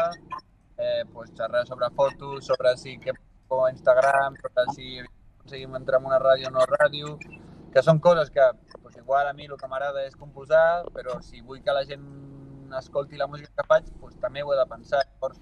eh, 0.78 1.04
pues, 1.14 1.32
xerrar 1.36 1.66
sobre 1.68 1.90
fotos, 1.92 2.46
sobre 2.46 2.76
si 2.78 2.98
què 3.00 3.14
o 3.48 3.68
Instagram, 3.70 4.36
sobre 4.42 4.66
si 4.76 5.00
aconseguim 5.00 5.76
entrar 5.76 6.00
en 6.02 6.08
una 6.10 6.20
ràdio 6.20 6.50
o 6.50 6.52
no 6.56 6.66
ràdio, 6.66 7.18
que 7.72 7.84
són 7.84 8.00
coses 8.00 8.32
que 8.32 8.46
pues, 8.82 8.96
igual 8.98 9.28
a 9.28 9.34
mi 9.34 9.46
el 9.46 9.58
que 9.58 9.68
m'agrada 9.68 10.06
és 10.06 10.16
composar, 10.16 10.86
però 10.96 11.20
si 11.22 11.42
vull 11.42 11.62
que 11.62 11.76
la 11.76 11.86
gent 11.86 12.06
escolti 12.80 13.18
la 13.18 13.28
música 13.28 13.52
que 13.56 13.68
faig, 13.68 13.92
pues, 14.00 14.16
també 14.20 14.44
ho 14.44 14.54
he 14.54 14.58
de 14.58 14.66
pensar. 14.68 15.04
Llavors, 15.06 15.40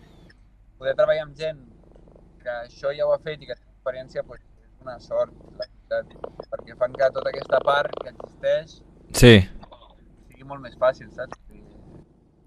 poder 0.78 0.96
treballar 1.00 1.24
amb 1.28 1.38
gent 1.40 1.62
que 2.44 2.52
això 2.68 2.92
ja 2.94 3.08
ho 3.08 3.14
ha 3.14 3.22
fet 3.24 3.42
i 3.42 3.48
que 3.48 3.56
té 3.56 3.64
experiència 3.64 4.24
pues, 4.28 4.42
és 4.66 4.82
una 4.84 5.00
sort, 5.00 5.32
la 5.58 5.66
veritat, 5.66 6.12
perquè 6.52 6.76
fan 6.78 6.98
que 7.00 7.10
tota 7.16 7.32
aquesta 7.32 7.62
part 7.64 7.96
que 8.04 8.12
existeix 8.12 8.82
Sí, 9.14 9.34
sigui 10.28 10.48
molt 10.50 10.64
més 10.66 10.76
fàcil, 10.82 11.10
saps? 11.16 11.38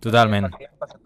Totalment. 0.03 0.51
perquè 0.51 0.67
hem 0.69 0.79
passat 0.81 1.01
per 1.01 1.06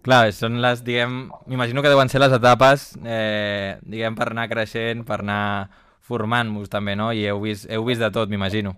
Clar, 0.00 0.30
són 0.32 0.60
les, 0.64 0.80
diguem, 0.84 1.26
m'imagino 1.50 1.82
que 1.84 1.90
deuen 1.92 2.08
ser 2.08 2.22
les 2.22 2.32
etapes, 2.32 2.94
eh, 3.04 3.76
diguem, 3.84 4.14
per 4.16 4.30
anar 4.30 4.46
creixent, 4.48 5.02
per 5.04 5.18
anar 5.20 5.68
formant-vos 6.08 6.70
també, 6.72 6.94
no? 6.96 7.10
I 7.12 7.26
heu 7.28 7.42
vist, 7.44 7.68
heu 7.70 7.84
vist 7.84 8.00
de 8.00 8.08
tot, 8.14 8.30
m'imagino. 8.32 8.72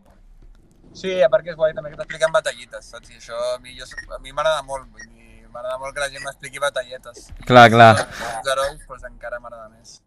Sí, 0.92 1.14
a 1.22 1.28
part 1.32 1.46
que 1.46 1.54
és 1.54 1.56
guai 1.56 1.72
també 1.76 1.92
que 1.92 2.00
t'expliquen 2.00 2.34
batallites, 2.34 2.90
saps? 2.90 3.12
I 3.14 3.20
això 3.20 3.38
a 3.54 3.58
mi, 3.62 3.76
jo, 3.78 3.86
a 4.12 4.18
mi 4.20 4.34
m'agrada 4.34 4.64
molt, 4.66 4.88
vull 4.92 5.06
dir, 5.06 5.46
m'agrada 5.52 5.78
molt 5.80 5.94
que 5.94 6.02
la 6.02 6.10
gent 6.12 6.26
m'expliqui 6.26 6.60
batalletes. 6.60 7.30
I 7.38 7.46
Clar, 7.48 7.68
clar. 7.72 7.92
Els 8.02 8.50
herois, 8.52 8.82
doncs 8.88 9.06
encara 9.08 9.38
m'agrada 9.40 9.70
més. 9.70 10.00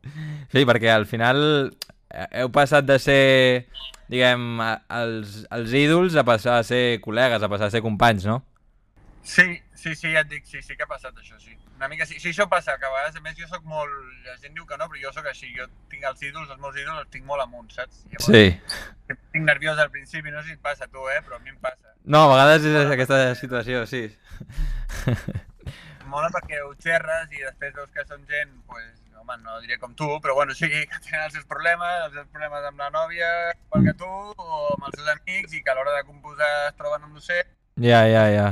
Sí, 0.52 0.66
perquè 0.68 0.92
al 0.94 1.08
final 1.10 1.40
eh, 2.12 2.28
heu 2.44 2.52
passat 2.54 2.86
de 2.86 3.00
ser, 3.02 3.24
diguem, 4.12 4.60
els, 5.00 5.40
els 5.58 5.74
ídols 5.80 6.20
a 6.20 6.28
passar 6.28 6.60
a 6.60 6.68
ser 6.68 7.00
col·legues, 7.02 7.42
a 7.42 7.50
passar 7.56 7.72
a 7.72 7.74
ser 7.74 7.82
companys, 7.86 8.28
no? 8.28 8.42
Sí, 9.26 9.62
sí, 9.74 9.96
sí, 9.96 10.12
ja 10.14 10.22
et 10.22 10.30
dic, 10.30 10.44
sí, 10.46 10.60
sí 10.62 10.76
que 10.78 10.86
ha 10.86 10.90
passat 10.90 11.16
això, 11.18 11.40
sí. 11.42 11.56
Una 11.80 11.88
mica 11.90 12.06
sí, 12.06 12.20
sí 12.22 12.30
això 12.30 12.46
passa, 12.50 12.76
que 12.78 12.86
a 12.86 12.92
vegades, 12.94 13.16
a 13.18 13.24
més, 13.26 13.34
jo 13.40 13.48
sóc 13.50 13.64
molt... 13.66 13.90
La 14.28 14.36
gent 14.38 14.54
diu 14.54 14.68
que 14.70 14.78
no, 14.78 14.86
però 14.92 15.02
jo 15.02 15.14
sóc 15.16 15.26
així, 15.32 15.50
jo 15.58 15.66
tinc 15.90 16.06
els 16.06 16.22
ídols, 16.28 16.52
els 16.54 16.62
meus 16.62 16.78
ídols 16.78 17.02
els 17.02 17.10
tinc 17.16 17.26
molt 17.26 17.42
amunt, 17.42 17.72
saps? 17.74 18.04
Llavors, 18.12 18.30
Sí. 18.30 18.44
Estic 19.16 19.42
nerviós 19.42 19.82
al 19.82 19.90
principi, 19.94 20.30
no 20.30 20.44
sé 20.44 20.52
si 20.52 20.60
et 20.60 20.62
passa 20.62 20.86
a 20.86 20.92
tu, 20.94 21.02
eh, 21.10 21.18
però 21.26 21.40
a 21.40 21.42
mi 21.42 21.50
em 21.56 21.58
passa. 21.58 21.96
No, 22.06 22.28
a 22.28 22.36
vegades 22.36 22.70
és 22.70 22.94
aquesta 22.94 23.20
situació, 23.42 23.82
sí. 23.90 24.04
Mola 26.14 26.30
perquè 26.30 26.62
ho 26.62 26.70
xerres 26.78 27.34
i 27.34 27.42
després 27.42 27.74
veus 27.82 27.90
que 27.98 28.06
són 28.06 28.22
gent, 28.30 28.54
pues, 28.70 28.94
home, 29.18 29.40
no 29.42 29.58
diré 29.66 29.80
com 29.82 29.98
tu, 29.98 30.08
però 30.22 30.38
bueno, 30.38 30.54
sí, 30.54 30.70
que 30.70 30.86
tenen 31.02 31.26
els 31.26 31.34
seus 31.34 31.50
problemes, 31.50 31.98
els 32.06 32.14
seus 32.20 32.30
problemes 32.30 32.70
amb 32.70 32.86
la 32.86 32.92
nòvia, 32.94 33.32
igual 33.58 33.90
que 33.90 33.98
tu, 34.06 34.12
o 34.38 34.62
amb 34.78 34.86
els 34.86 35.02
seus 35.02 35.12
amics, 35.18 35.58
i 35.58 35.66
que 35.66 35.74
a 35.74 35.78
l'hora 35.80 35.98
de 35.98 36.06
composar 36.06 36.54
es 36.70 36.78
troben 36.78 37.10
amb 37.10 37.20
sé. 37.26 37.42
Ja, 37.82 38.06
ja, 38.08 38.30
ja. 38.32 38.48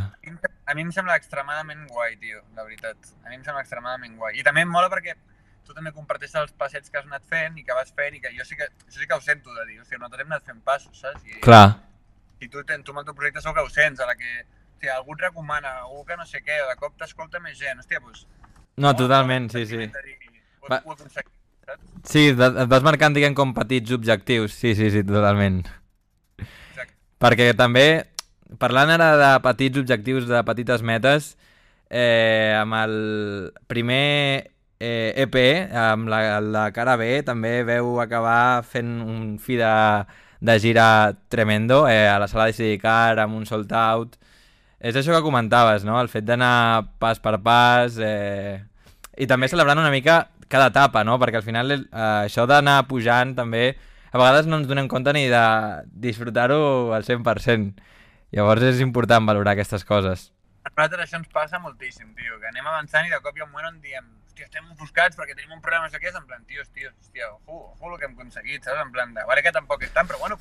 A 0.66 0.74
mi 0.74 0.82
em- 0.86 0.92
sembla 0.96 1.16
extremadament 1.20 1.88
guai, 1.90 2.16
tio, 2.18 2.42
la 2.56 2.64
veritat. 2.64 2.98
A 3.26 3.30
mi 3.30 3.36
em 3.36 3.44
sembla 3.44 3.62
extremadament 3.62 4.16
guai. 4.18 4.38
I 4.40 4.44
també 4.48 4.62
em 4.64 4.70
mola 4.72 4.90
perquè 4.90 5.16
tu 5.66 5.74
també 5.74 5.92
comparteixes 5.96 6.36
els 6.42 6.52
passets 6.60 6.90
que 6.92 6.98
has 7.00 7.06
anat 7.08 7.24
fent 7.30 7.58
i 7.58 7.64
que 7.64 7.76
vas 7.76 7.92
fent 7.96 8.16
i 8.16 8.20
que 8.24 8.32
jo 8.38 8.44
sí 8.48 8.56
que, 8.60 8.68
jo 8.88 9.00
sí 9.00 9.08
que 9.08 9.16
ho 9.16 9.22
sento 9.22 9.54
de 9.56 9.66
dir, 9.70 9.80
hòstia, 9.82 9.98
nosaltres 9.98 10.26
hem 10.26 10.32
anat 10.32 10.46
fent 10.46 10.62
passos, 10.64 11.00
saps? 11.00 11.24
I, 11.26 11.40
Clar. 11.44 11.70
i 12.40 12.48
tu, 12.50 12.64
tu 12.64 12.74
amb 12.92 13.00
el 13.00 13.06
teu 13.08 13.16
projecte 13.16 13.42
segur 13.42 13.56
que 13.56 13.64
ho 13.64 13.70
sents, 13.72 14.00
a 14.04 14.08
la 14.10 14.16
que 14.20 14.32
hòstia, 14.44 14.98
algú 14.98 15.16
et 15.16 15.22
recomana, 15.28 15.78
algú 15.86 16.04
que 16.06 16.18
no 16.20 16.26
sé 16.28 16.42
què, 16.44 16.60
o 16.64 16.68
de 16.72 16.76
cop 16.80 16.98
t'escolta 17.00 17.40
més 17.40 17.56
gent, 17.60 17.80
hòstia, 17.80 18.00
doncs... 18.04 18.26
No, 18.76 18.92
totalment, 18.98 19.48
sí, 19.54 19.66
sí. 19.70 19.84
Ho, 20.64 20.68
Va- 20.72 20.82
ho? 20.84 20.96
Sí, 22.04 22.28
et 22.34 22.36
vas 22.68 22.84
marcant, 22.84 23.14
diguem, 23.16 23.36
com 23.38 23.54
petits 23.56 23.92
objectius. 23.96 24.52
Sí, 24.60 24.74
sí, 24.76 24.90
sí, 24.92 25.04
totalment. 25.08 25.62
Exacte. 26.42 26.94
Perquè 27.24 27.54
també, 27.56 27.86
parlant 28.60 28.92
ara 28.94 29.14
de 29.18 29.30
petits 29.46 29.80
objectius, 29.82 30.28
de 30.30 30.42
petites 30.46 30.84
metes, 30.86 31.34
eh, 31.90 32.54
amb 32.58 32.76
el 32.80 32.96
primer 33.68 34.52
eh, 34.80 35.14
EP, 35.26 35.38
amb 35.78 36.10
la, 36.12 36.42
la 36.42 36.66
cara 36.76 36.98
B, 37.00 37.22
també 37.26 37.62
veu 37.68 38.00
acabar 38.04 38.64
fent 38.68 39.00
un 39.02 39.38
fi 39.40 39.58
de, 39.62 39.74
de 40.44 40.60
gira 40.60 40.88
tremendo 41.30 41.88
eh, 41.88 42.08
a 42.08 42.20
la 42.20 42.28
sala 42.28 42.50
de 42.50 42.58
Sidicar, 42.58 43.20
amb 43.20 43.38
un 43.40 43.48
sold 43.48 43.72
out. 43.74 44.18
És 44.84 44.98
això 45.00 45.16
que 45.16 45.24
comentaves, 45.24 45.86
no? 45.88 45.96
El 46.02 46.12
fet 46.12 46.26
d'anar 46.28 46.98
pas 47.00 47.22
per 47.24 47.38
pas 47.46 47.96
eh, 48.04 48.60
i 49.16 49.28
també 49.30 49.48
celebrant 49.48 49.80
una 49.80 49.94
mica 49.94 50.26
cada 50.52 50.68
etapa, 50.74 51.06
no? 51.08 51.16
Perquè 51.22 51.40
al 51.40 51.48
final 51.48 51.72
eh, 51.72 51.82
això 51.96 52.46
d'anar 52.50 52.84
pujant 52.90 53.32
també 53.38 53.72
a 54.14 54.20
vegades 54.20 54.46
no 54.46 54.60
ens 54.60 54.68
donem 54.70 54.88
compte 54.92 55.14
ni 55.16 55.26
de 55.32 55.44
disfrutar-ho 56.06 56.94
al 56.94 57.08
100%. 57.08 57.72
Llavors 58.34 58.66
és 58.66 58.82
important 58.82 59.26
valorar 59.30 59.54
aquestes 59.54 59.86
coses. 59.86 60.32
A 60.64 60.72
nosaltres 60.72 61.06
això 61.06 61.20
ens 61.20 61.30
passa 61.30 61.60
moltíssim, 61.62 62.14
tio, 62.18 62.40
que 62.42 62.50
anem 62.50 62.66
avançant 62.66 63.06
i 63.06 63.12
de 63.12 63.20
cop 63.22 63.36
hi 63.38 63.44
ha 63.44 63.46
un 63.46 63.52
moment 63.52 63.68
on 63.70 63.82
diem 63.84 64.06
hòstia, 64.34 64.48
estem 64.48 64.72
ofuscats 64.74 65.20
perquè 65.20 65.36
tenim 65.36 65.52
un 65.54 65.62
problema, 65.62 65.90
sé 65.92 66.00
què, 66.02 66.10
és 66.10 66.18
en 66.18 66.26
plan, 66.26 66.42
tio, 66.50 66.64
tio, 66.74 66.90
hòstia, 66.90 67.30
ojo, 67.36 67.76
ojo 67.78 67.92
el 67.92 68.00
que 68.00 68.08
hem 68.08 68.16
aconseguit, 68.18 68.64
saps? 68.66 68.82
En 68.82 68.94
plan, 68.96 69.14
de, 69.14 69.26
vale 69.30 69.44
que 69.46 69.54
tampoc 69.54 69.86
és 69.86 69.94
tant, 69.94 70.10
però 70.10 70.22
bueno, 70.24 70.40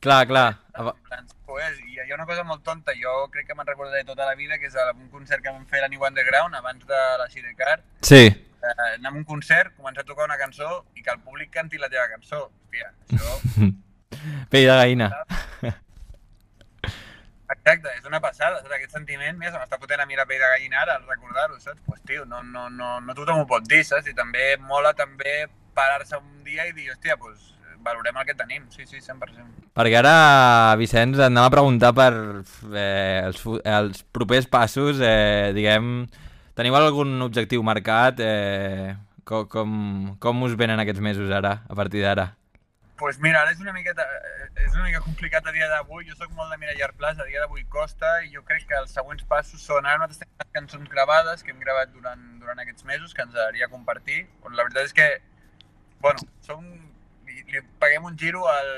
Clar, 0.00 0.28
clar. 0.30 0.60
En 0.78 0.90
plan, 1.08 1.26
pues, 1.46 1.78
i 1.82 1.96
hi 1.96 2.10
ha 2.12 2.14
una 2.14 2.26
cosa 2.26 2.44
molt 2.46 2.62
tonta, 2.66 2.94
jo 2.94 3.24
crec 3.34 3.48
que 3.48 3.56
me'n 3.58 3.66
recordaré 3.66 4.04
tota 4.06 4.26
la 4.26 4.36
vida, 4.38 4.58
que 4.58 4.70
és 4.70 4.76
un 4.94 5.08
concert 5.10 5.42
que 5.42 5.50
vam 5.50 5.64
fer 5.66 5.82
a 5.82 5.88
New 5.90 6.04
Underground, 6.06 6.54
abans 6.54 6.86
de 6.86 7.00
la 7.18 7.26
Sidecar, 7.30 7.80
Sí, 8.02 8.26
eh, 8.26 8.74
anar 8.94 9.10
a 9.10 9.16
un 9.16 9.24
concert, 9.24 9.74
començar 9.76 10.06
a 10.06 10.10
tocar 10.10 10.26
una 10.30 10.38
cançó 10.38 10.84
i 10.94 11.02
que 11.02 11.10
el 11.10 11.18
públic 11.22 11.50
canti 11.50 11.78
la 11.78 11.90
teva 11.90 12.06
cançó. 12.14 12.46
Hòstia, 12.46 12.92
això... 13.10 13.72
pell 14.50 14.70
de 14.70 14.78
gallina. 14.78 15.10
Exacte, 17.48 17.88
és 17.96 18.04
una 18.08 18.20
passada, 18.20 18.58
saps? 18.60 18.74
Aquest 18.76 18.96
sentiment, 18.96 19.36
mira, 19.40 19.52
se 19.54 19.60
m'està 19.60 19.78
fotent 19.80 20.02
a 20.02 20.06
mi 20.08 20.18
la 20.18 20.26
pell 20.28 20.40
de 20.42 20.50
gallina 20.52 20.82
ara 20.82 20.98
al 20.98 21.06
recordar-ho, 21.08 21.56
saps? 21.62 21.80
Pues, 21.86 22.02
tio, 22.08 22.26
no, 22.28 22.42
no, 22.44 22.68
no, 22.68 22.98
no 23.00 23.16
tothom 23.16 23.42
ho 23.42 23.46
pot 23.48 23.64
dir, 23.68 23.80
saps? 23.88 24.10
I 24.10 24.16
també 24.16 24.50
mola 24.68 24.92
també 24.96 25.46
parar-se 25.78 26.18
un 26.20 26.44
dia 26.44 26.68
i 26.68 26.74
dir, 26.76 26.90
hòstia, 26.92 27.16
pues, 27.16 27.54
valorem 27.84 28.16
el 28.20 28.26
que 28.28 28.36
tenim, 28.36 28.66
sí, 28.74 28.84
sí, 28.84 29.00
100%. 29.00 29.68
Perquè 29.78 30.00
ara, 30.00 30.14
Vicenç, 30.80 31.20
anava 31.24 31.48
a 31.48 31.54
preguntar 31.54 31.92
per 31.96 32.12
eh, 32.12 33.20
els, 33.24 33.44
els 33.64 34.02
propers 34.12 34.48
passos, 34.50 35.00
eh, 35.00 35.52
diguem, 35.56 36.08
teniu 36.58 36.76
algun 36.76 37.16
objectiu 37.24 37.64
marcat? 37.64 38.20
Eh, 38.20 38.96
com, 39.28 39.46
com, 39.48 39.78
com 40.20 40.44
us 40.44 40.56
venen 40.58 40.80
aquests 40.82 41.04
mesos 41.04 41.32
ara, 41.32 41.62
a 41.68 41.78
partir 41.78 42.04
d'ara? 42.04 42.32
Pues 42.98 43.18
mira, 43.22 43.40
ara 43.42 43.52
és 43.54 43.60
una 43.62 43.72
miqueta, 43.72 44.02
eh, 44.02 44.48
és 44.66 44.74
una 44.74 44.84
mica 44.84 45.00
complicat 45.00 45.46
a 45.46 45.52
dia 45.54 45.68
d'avui, 45.70 46.04
jo 46.08 46.16
sóc 46.18 46.32
molt 46.36 46.50
de 46.50 46.58
mirar 46.58 46.74
llarg 46.76 46.96
plaç, 46.98 47.18
a 47.22 47.24
dia 47.28 47.40
d'avui 47.44 47.62
costa, 47.70 48.10
i 48.26 48.32
jo 48.34 48.42
crec 48.44 48.66
que 48.68 48.76
els 48.76 48.90
següents 48.92 49.22
passos 49.30 49.62
són, 49.62 49.86
ara 49.86 49.98
nosaltres 50.00 50.18
tenim 50.24 50.34
unes 50.42 50.52
cançons 50.58 50.90
gravades 50.90 51.42
que 51.46 51.52
hem 51.54 51.60
gravat 51.62 51.92
durant, 51.94 52.24
durant 52.40 52.58
aquests 52.64 52.84
mesos, 52.84 53.14
que 53.14 53.22
ens 53.22 53.34
agradaria 53.34 53.68
compartir, 53.70 54.26
on 54.42 54.56
la 54.58 54.64
veritat 54.66 54.90
és 54.90 54.96
que, 54.96 55.08
bueno, 56.00 56.18
som, 56.44 56.64
li, 57.28 57.38
li 57.52 57.62
paguem 57.78 58.04
un 58.10 58.18
giro 58.18 58.44
al 58.50 58.72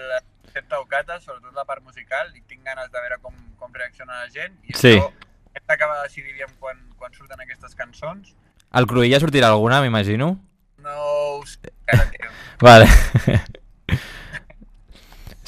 concepte 0.45 0.77
Ocata, 0.85 1.21
sobretot 1.21 1.55
la 1.57 1.65
part 1.65 1.83
musical, 1.83 2.31
i 2.37 2.43
tinc 2.47 2.63
ganes 2.67 2.91
de 2.93 3.01
veure 3.01 3.19
com, 3.25 3.35
com 3.59 3.73
reacciona 3.73 4.21
la 4.21 4.29
gent, 4.29 4.57
i 4.69 4.77
Sí. 4.77 4.97
això 4.99 5.09
hem 5.55 5.65
d'acabar 5.67 5.97
de 6.03 6.09
decidir 6.09 6.37
quan, 6.59 6.77
quan 6.99 7.13
surten 7.15 7.41
aquestes 7.41 7.75
cançons. 7.75 8.35
Al 8.71 8.87
Cruïlla 8.87 9.19
sortirà 9.19 9.49
alguna, 9.49 9.81
m'imagino? 9.81 10.37
No 10.79 10.95
ho 10.97 11.47
sé, 11.47 11.73
encara, 11.87 12.11
tio. 12.11 12.31
Vale. 12.61 12.87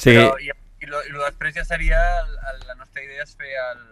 Sí, 0.03 0.13
Però, 0.17 0.33
i, 0.43 0.51
i, 0.83 0.89
lo, 0.91 0.99
I 1.07 1.13
lo 1.15 1.23
després 1.25 1.55
ja 1.55 1.63
seria, 1.67 1.99
el, 2.23 2.33
el, 2.53 2.63
la 2.67 2.75
nostra 2.79 3.03
idea 3.05 3.23
és 3.23 3.35
fer 3.39 3.53
el, 3.69 3.83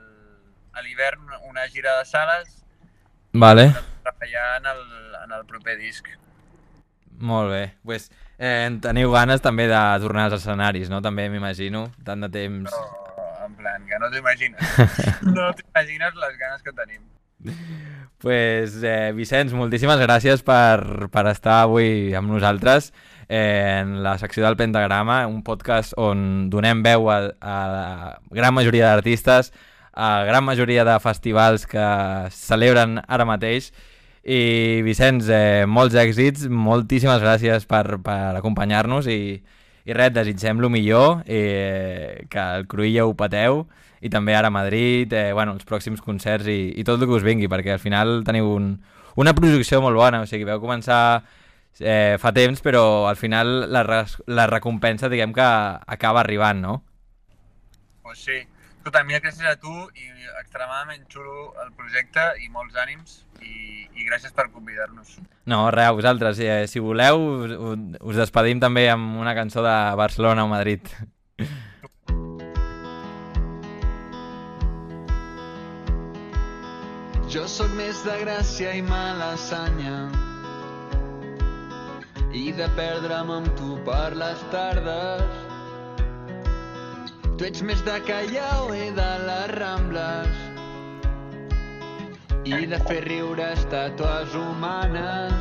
a 0.75 0.83
l'hivern 0.83 1.23
una- 1.47 1.67
gira 1.71 1.97
de 1.99 2.05
sales 2.09 2.57
vale. 3.33 3.69
treballar 4.03 4.47
en 4.59 4.65
el, 4.73 4.81
en 5.25 5.31
el 5.39 5.45
proper 5.47 5.77
disc. 5.79 6.07
Molt 7.21 7.51
bé. 7.51 7.61
Pues, 7.85 8.09
eh, 8.41 8.65
teniu 8.81 9.11
ganes 9.13 9.41
també 9.45 9.67
de 9.69 9.79
tornar 10.01 10.25
als 10.29 10.39
escenaris, 10.41 10.89
no? 10.89 11.01
També 11.05 11.27
m'imagino, 11.29 11.85
tant 12.07 12.23
de 12.25 12.29
temps. 12.33 12.71
Però, 12.71 13.45
en 13.45 13.53
plan, 13.59 13.85
que 13.85 13.99
no 14.01 14.09
t'ho 14.09 14.17
imagines. 14.17 14.75
no 15.35 15.51
t'imagines 15.53 16.17
les 16.23 16.37
ganes 16.41 16.63
que 16.65 16.73
tenim. 16.73 17.03
pues, 18.21 18.75
eh, 18.83 19.11
Vicenç, 19.17 19.53
moltíssimes 19.57 19.99
gràcies 20.01 20.43
per, 20.45 21.07
per 21.13 21.23
estar 21.31 21.61
avui 21.63 22.13
amb 22.17 22.29
nosaltres 22.29 22.91
en 23.31 24.03
la 24.03 24.17
secció 24.17 24.43
del 24.43 24.57
Pentagrama, 24.59 25.25
un 25.27 25.39
podcast 25.41 25.93
on 25.95 26.49
donem 26.51 26.81
veu 26.83 27.07
a, 27.07 27.19
a 27.39 27.55
la 27.71 27.85
gran 28.35 28.51
majoria 28.53 28.89
d'artistes, 28.89 29.53
a 29.95 30.25
gran 30.27 30.43
majoria 30.43 30.83
de 30.83 30.97
festivals 30.99 31.63
que 31.63 31.85
celebren 32.35 32.99
ara 33.07 33.23
mateix. 33.23 33.71
I 34.27 34.81
Vicenç, 34.83 35.31
eh, 35.31 35.63
molts 35.63 35.95
èxits, 35.95 36.49
moltíssimes 36.51 37.23
gràcies 37.23 37.63
per, 37.71 38.01
per 38.03 38.35
acompanyar-nos 38.35 39.07
i, 39.07 39.39
i 39.87 39.95
res, 39.95 40.11
desitgem 40.11 40.59
lo 40.59 40.67
millor, 40.69 41.23
eh, 41.23 42.27
que 42.29 42.47
el 42.59 42.67
Cruïlla 42.67 43.07
ho 43.07 43.15
pateu 43.15 43.63
i 44.03 44.11
també 44.11 44.35
ara 44.35 44.51
a 44.51 44.57
Madrid, 44.59 45.13
eh, 45.13 45.31
bueno, 45.31 45.55
els 45.55 45.63
pròxims 45.63 46.03
concerts 46.03 46.51
i, 46.51 46.73
i 46.75 46.83
tot 46.83 46.99
el 46.99 47.07
que 47.07 47.15
us 47.15 47.23
vingui, 47.23 47.47
perquè 47.47 47.77
al 47.77 47.79
final 47.79 48.25
teniu 48.27 48.51
un, 48.57 48.73
una 49.15 49.31
projecció 49.37 49.79
molt 49.79 49.95
bona, 49.95 50.25
o 50.25 50.27
sigui, 50.27 50.43
veu 50.51 50.59
començar 50.59 51.21
eh, 51.79 52.17
fa 52.19 52.31
temps, 52.35 52.61
però 52.61 53.07
al 53.07 53.15
final 53.15 53.71
la, 53.71 53.83
la 54.27 54.47
recompensa, 54.47 55.09
diguem 55.09 55.33
que 55.33 55.45
acaba 55.95 56.21
arribant, 56.21 56.61
no? 56.61 56.83
Pues 58.03 58.19
sí. 58.19 58.41
Escolta, 58.81 59.03
mira, 59.05 59.19
gràcies 59.21 59.45
a 59.45 59.59
tu 59.61 59.69
i 59.93 60.07
extremadament 60.39 61.03
xulo 61.13 61.51
el 61.61 61.69
projecte 61.77 62.23
i 62.41 62.49
molts 62.49 62.73
ànims 62.81 63.19
i, 63.45 63.85
i 63.93 64.07
gràcies 64.07 64.33
per 64.33 64.47
convidar-nos. 64.49 65.19
No, 65.45 65.67
res, 65.69 65.85
a 65.85 65.93
vosaltres. 65.93 66.41
Eh, 66.41 66.65
si 66.65 66.81
voleu, 66.81 67.21
us, 67.45 67.53
us 68.01 68.17
despedim 68.17 68.57
també 68.63 68.87
amb 68.89 69.21
una 69.21 69.35
cançó 69.37 69.61
de 69.61 69.75
Barcelona 70.01 70.47
o 70.47 70.49
Madrid. 70.49 70.89
Jo 77.31 77.45
sóc 77.47 77.69
més 77.77 78.01
de 78.03 78.17
gràcia 78.25 78.73
i 78.75 78.81
malassanya 78.83 80.30
i 82.33 82.51
de 82.55 82.67
perdre'm 82.77 83.31
amb 83.33 83.47
tu 83.59 83.73
per 83.83 84.13
les 84.15 84.43
tardes. 84.51 85.39
Tu 87.37 87.47
ets 87.47 87.63
més 87.67 87.81
de 87.83 87.97
Callao 88.07 88.69
i 88.75 88.87
de 88.95 89.09
les 89.25 89.51
Rambles 89.57 90.37
i 92.47 92.65
de 92.71 92.79
fer 92.87 93.01
riure 93.03 93.51
estàtues 93.57 94.35
humanes. 94.37 95.33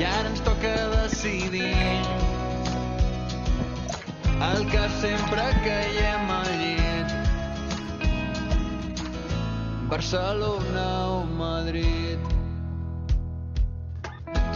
I 0.00 0.06
ara 0.08 0.30
ens 0.30 0.40
toca 0.48 0.72
decidir 0.94 1.74
el 4.48 4.64
que 4.72 4.84
sempre 5.02 5.44
caiem 5.66 6.32
al 6.40 6.50
llit. 6.62 7.16
Barcelona 9.92 10.88
o 11.12 11.24
Madrid. 11.38 12.15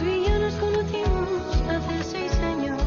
Tú 0.00 0.06
y 0.06 0.24
yo 0.24 0.38
nos 0.38 0.54
conocimos 0.54 1.28
hace 1.68 2.02
seis 2.02 2.32
años. 2.40 2.80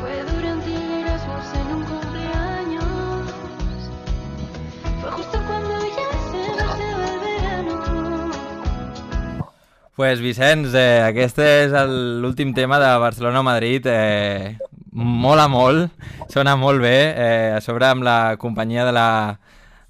Fue 0.00 0.24
durante 0.24 0.74
el 0.74 0.90
Erasmus 1.04 1.52
en 1.52 1.66
un 1.76 1.84
cumpleaños. 1.84 3.30
Fue 5.02 5.10
justo 5.10 5.38
cuando 5.46 5.74
ya 5.84 6.08
se 6.30 6.48
marchaba 6.48 7.04
el 7.12 7.20
verano. 7.20 8.30
pues 9.96 10.20
Vicenç, 10.20 10.72
eh, 10.72 11.02
aquest 11.04 11.38
és 11.44 11.72
l'últim 12.22 12.54
tema 12.54 12.80
de 12.80 12.96
Barcelona-Madrid. 12.96 13.84
Eh, 13.84 14.56
mola 14.92 15.46
molt, 15.46 15.92
sona 16.32 16.56
molt 16.56 16.80
bé, 16.80 17.12
eh, 17.12 17.52
a 17.56 17.60
sobre 17.60 17.84
amb 17.84 18.02
la 18.02 18.36
companyia 18.38 18.86
de 18.86 18.92
la, 18.92 19.40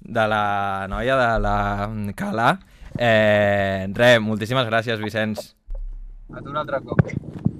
de 0.01 0.27
la 0.27 0.87
noia, 0.89 1.15
de 1.15 1.39
la 1.39 1.89
Cala. 2.13 2.57
Eh, 2.97 3.87
res, 3.93 4.19
moltíssimes 4.21 4.67
gràcies, 4.67 4.99
Vicenç. 5.03 5.53
A 6.33 6.41
tu 6.41 6.49
un 6.49 6.57
altre 6.57 6.79
cop. 6.83 7.01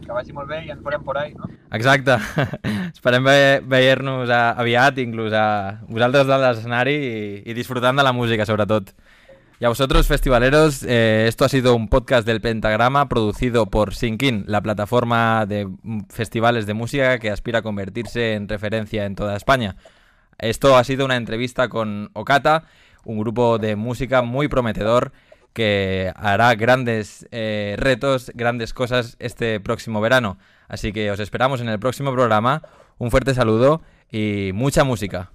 Que 0.08 0.13
vagi 0.15 0.32
molt 0.32 0.48
bé 0.48 0.62
i 0.65 0.70
ens 0.72 0.79
veurem 0.84 1.03
por 1.03 1.17
ahí, 1.20 1.34
no? 1.36 1.50
Exacte. 1.75 2.15
Esperem 2.96 3.24
ve 3.27 3.62
veure-nos 3.67 4.29
a- 4.32 4.53
aviat, 4.60 4.98
inclús 5.03 5.34
a 5.36 5.82
vosaltres 5.89 6.28
de 6.30 6.38
l'escenari 6.39 6.95
i, 7.43 7.54
disfrutant 7.58 7.97
de 8.00 8.06
la 8.08 8.13
música, 8.15 8.45
sobretot. 8.47 8.93
Y 9.60 9.65
a 9.65 9.69
vosotros, 9.69 10.08
festivaleros, 10.08 10.84
eh, 10.84 11.26
esto 11.28 11.43
ha 11.43 11.50
sido 11.50 11.76
un 11.76 11.88
podcast 11.89 12.28
del 12.28 12.41
Pentagrama 12.41 13.10
producido 13.10 13.65
por 13.65 13.95
Sinkin, 13.95 14.43
la 14.47 14.62
plataforma 14.62 15.45
de 15.47 15.65
mm, 15.65 16.02
festivales 16.10 16.67
de 16.67 16.76
música 16.76 17.17
que 17.17 17.32
aspira 17.32 17.60
a 17.60 17.62
convertirse 17.63 18.34
en 18.36 18.47
referencia 18.47 19.06
en 19.06 19.15
toda 19.15 19.36
España. 19.36 19.76
Esto 20.38 20.78
ha 20.78 20.84
sido 20.84 21.06
una 21.06 21.15
entrevista 21.15 21.69
con 21.69 22.12
Okata, 22.13 22.65
un 23.04 23.17
grupo 23.17 23.58
de 23.58 23.76
música 23.76 24.21
muy 24.21 24.47
prometedor 24.47 25.12
que 25.58 26.13
hará 26.15 26.54
grandes 26.54 27.28
eh, 27.32 27.74
retos, 27.80 28.32
grandes 28.36 28.76
cosas 28.76 29.15
este 29.17 29.60
próximo 29.60 30.00
verano. 30.02 30.38
Así 30.67 30.93
que 30.93 31.10
os 31.10 31.20
esperamos 31.20 31.62
en 31.62 31.67
el 31.67 31.80
próximo 31.80 32.12
programa. 32.12 32.62
Un 33.00 33.10
fuerte 33.10 33.34
saludo 33.34 33.82
y 34.12 34.52
mucha 34.54 34.84
música. 34.84 35.32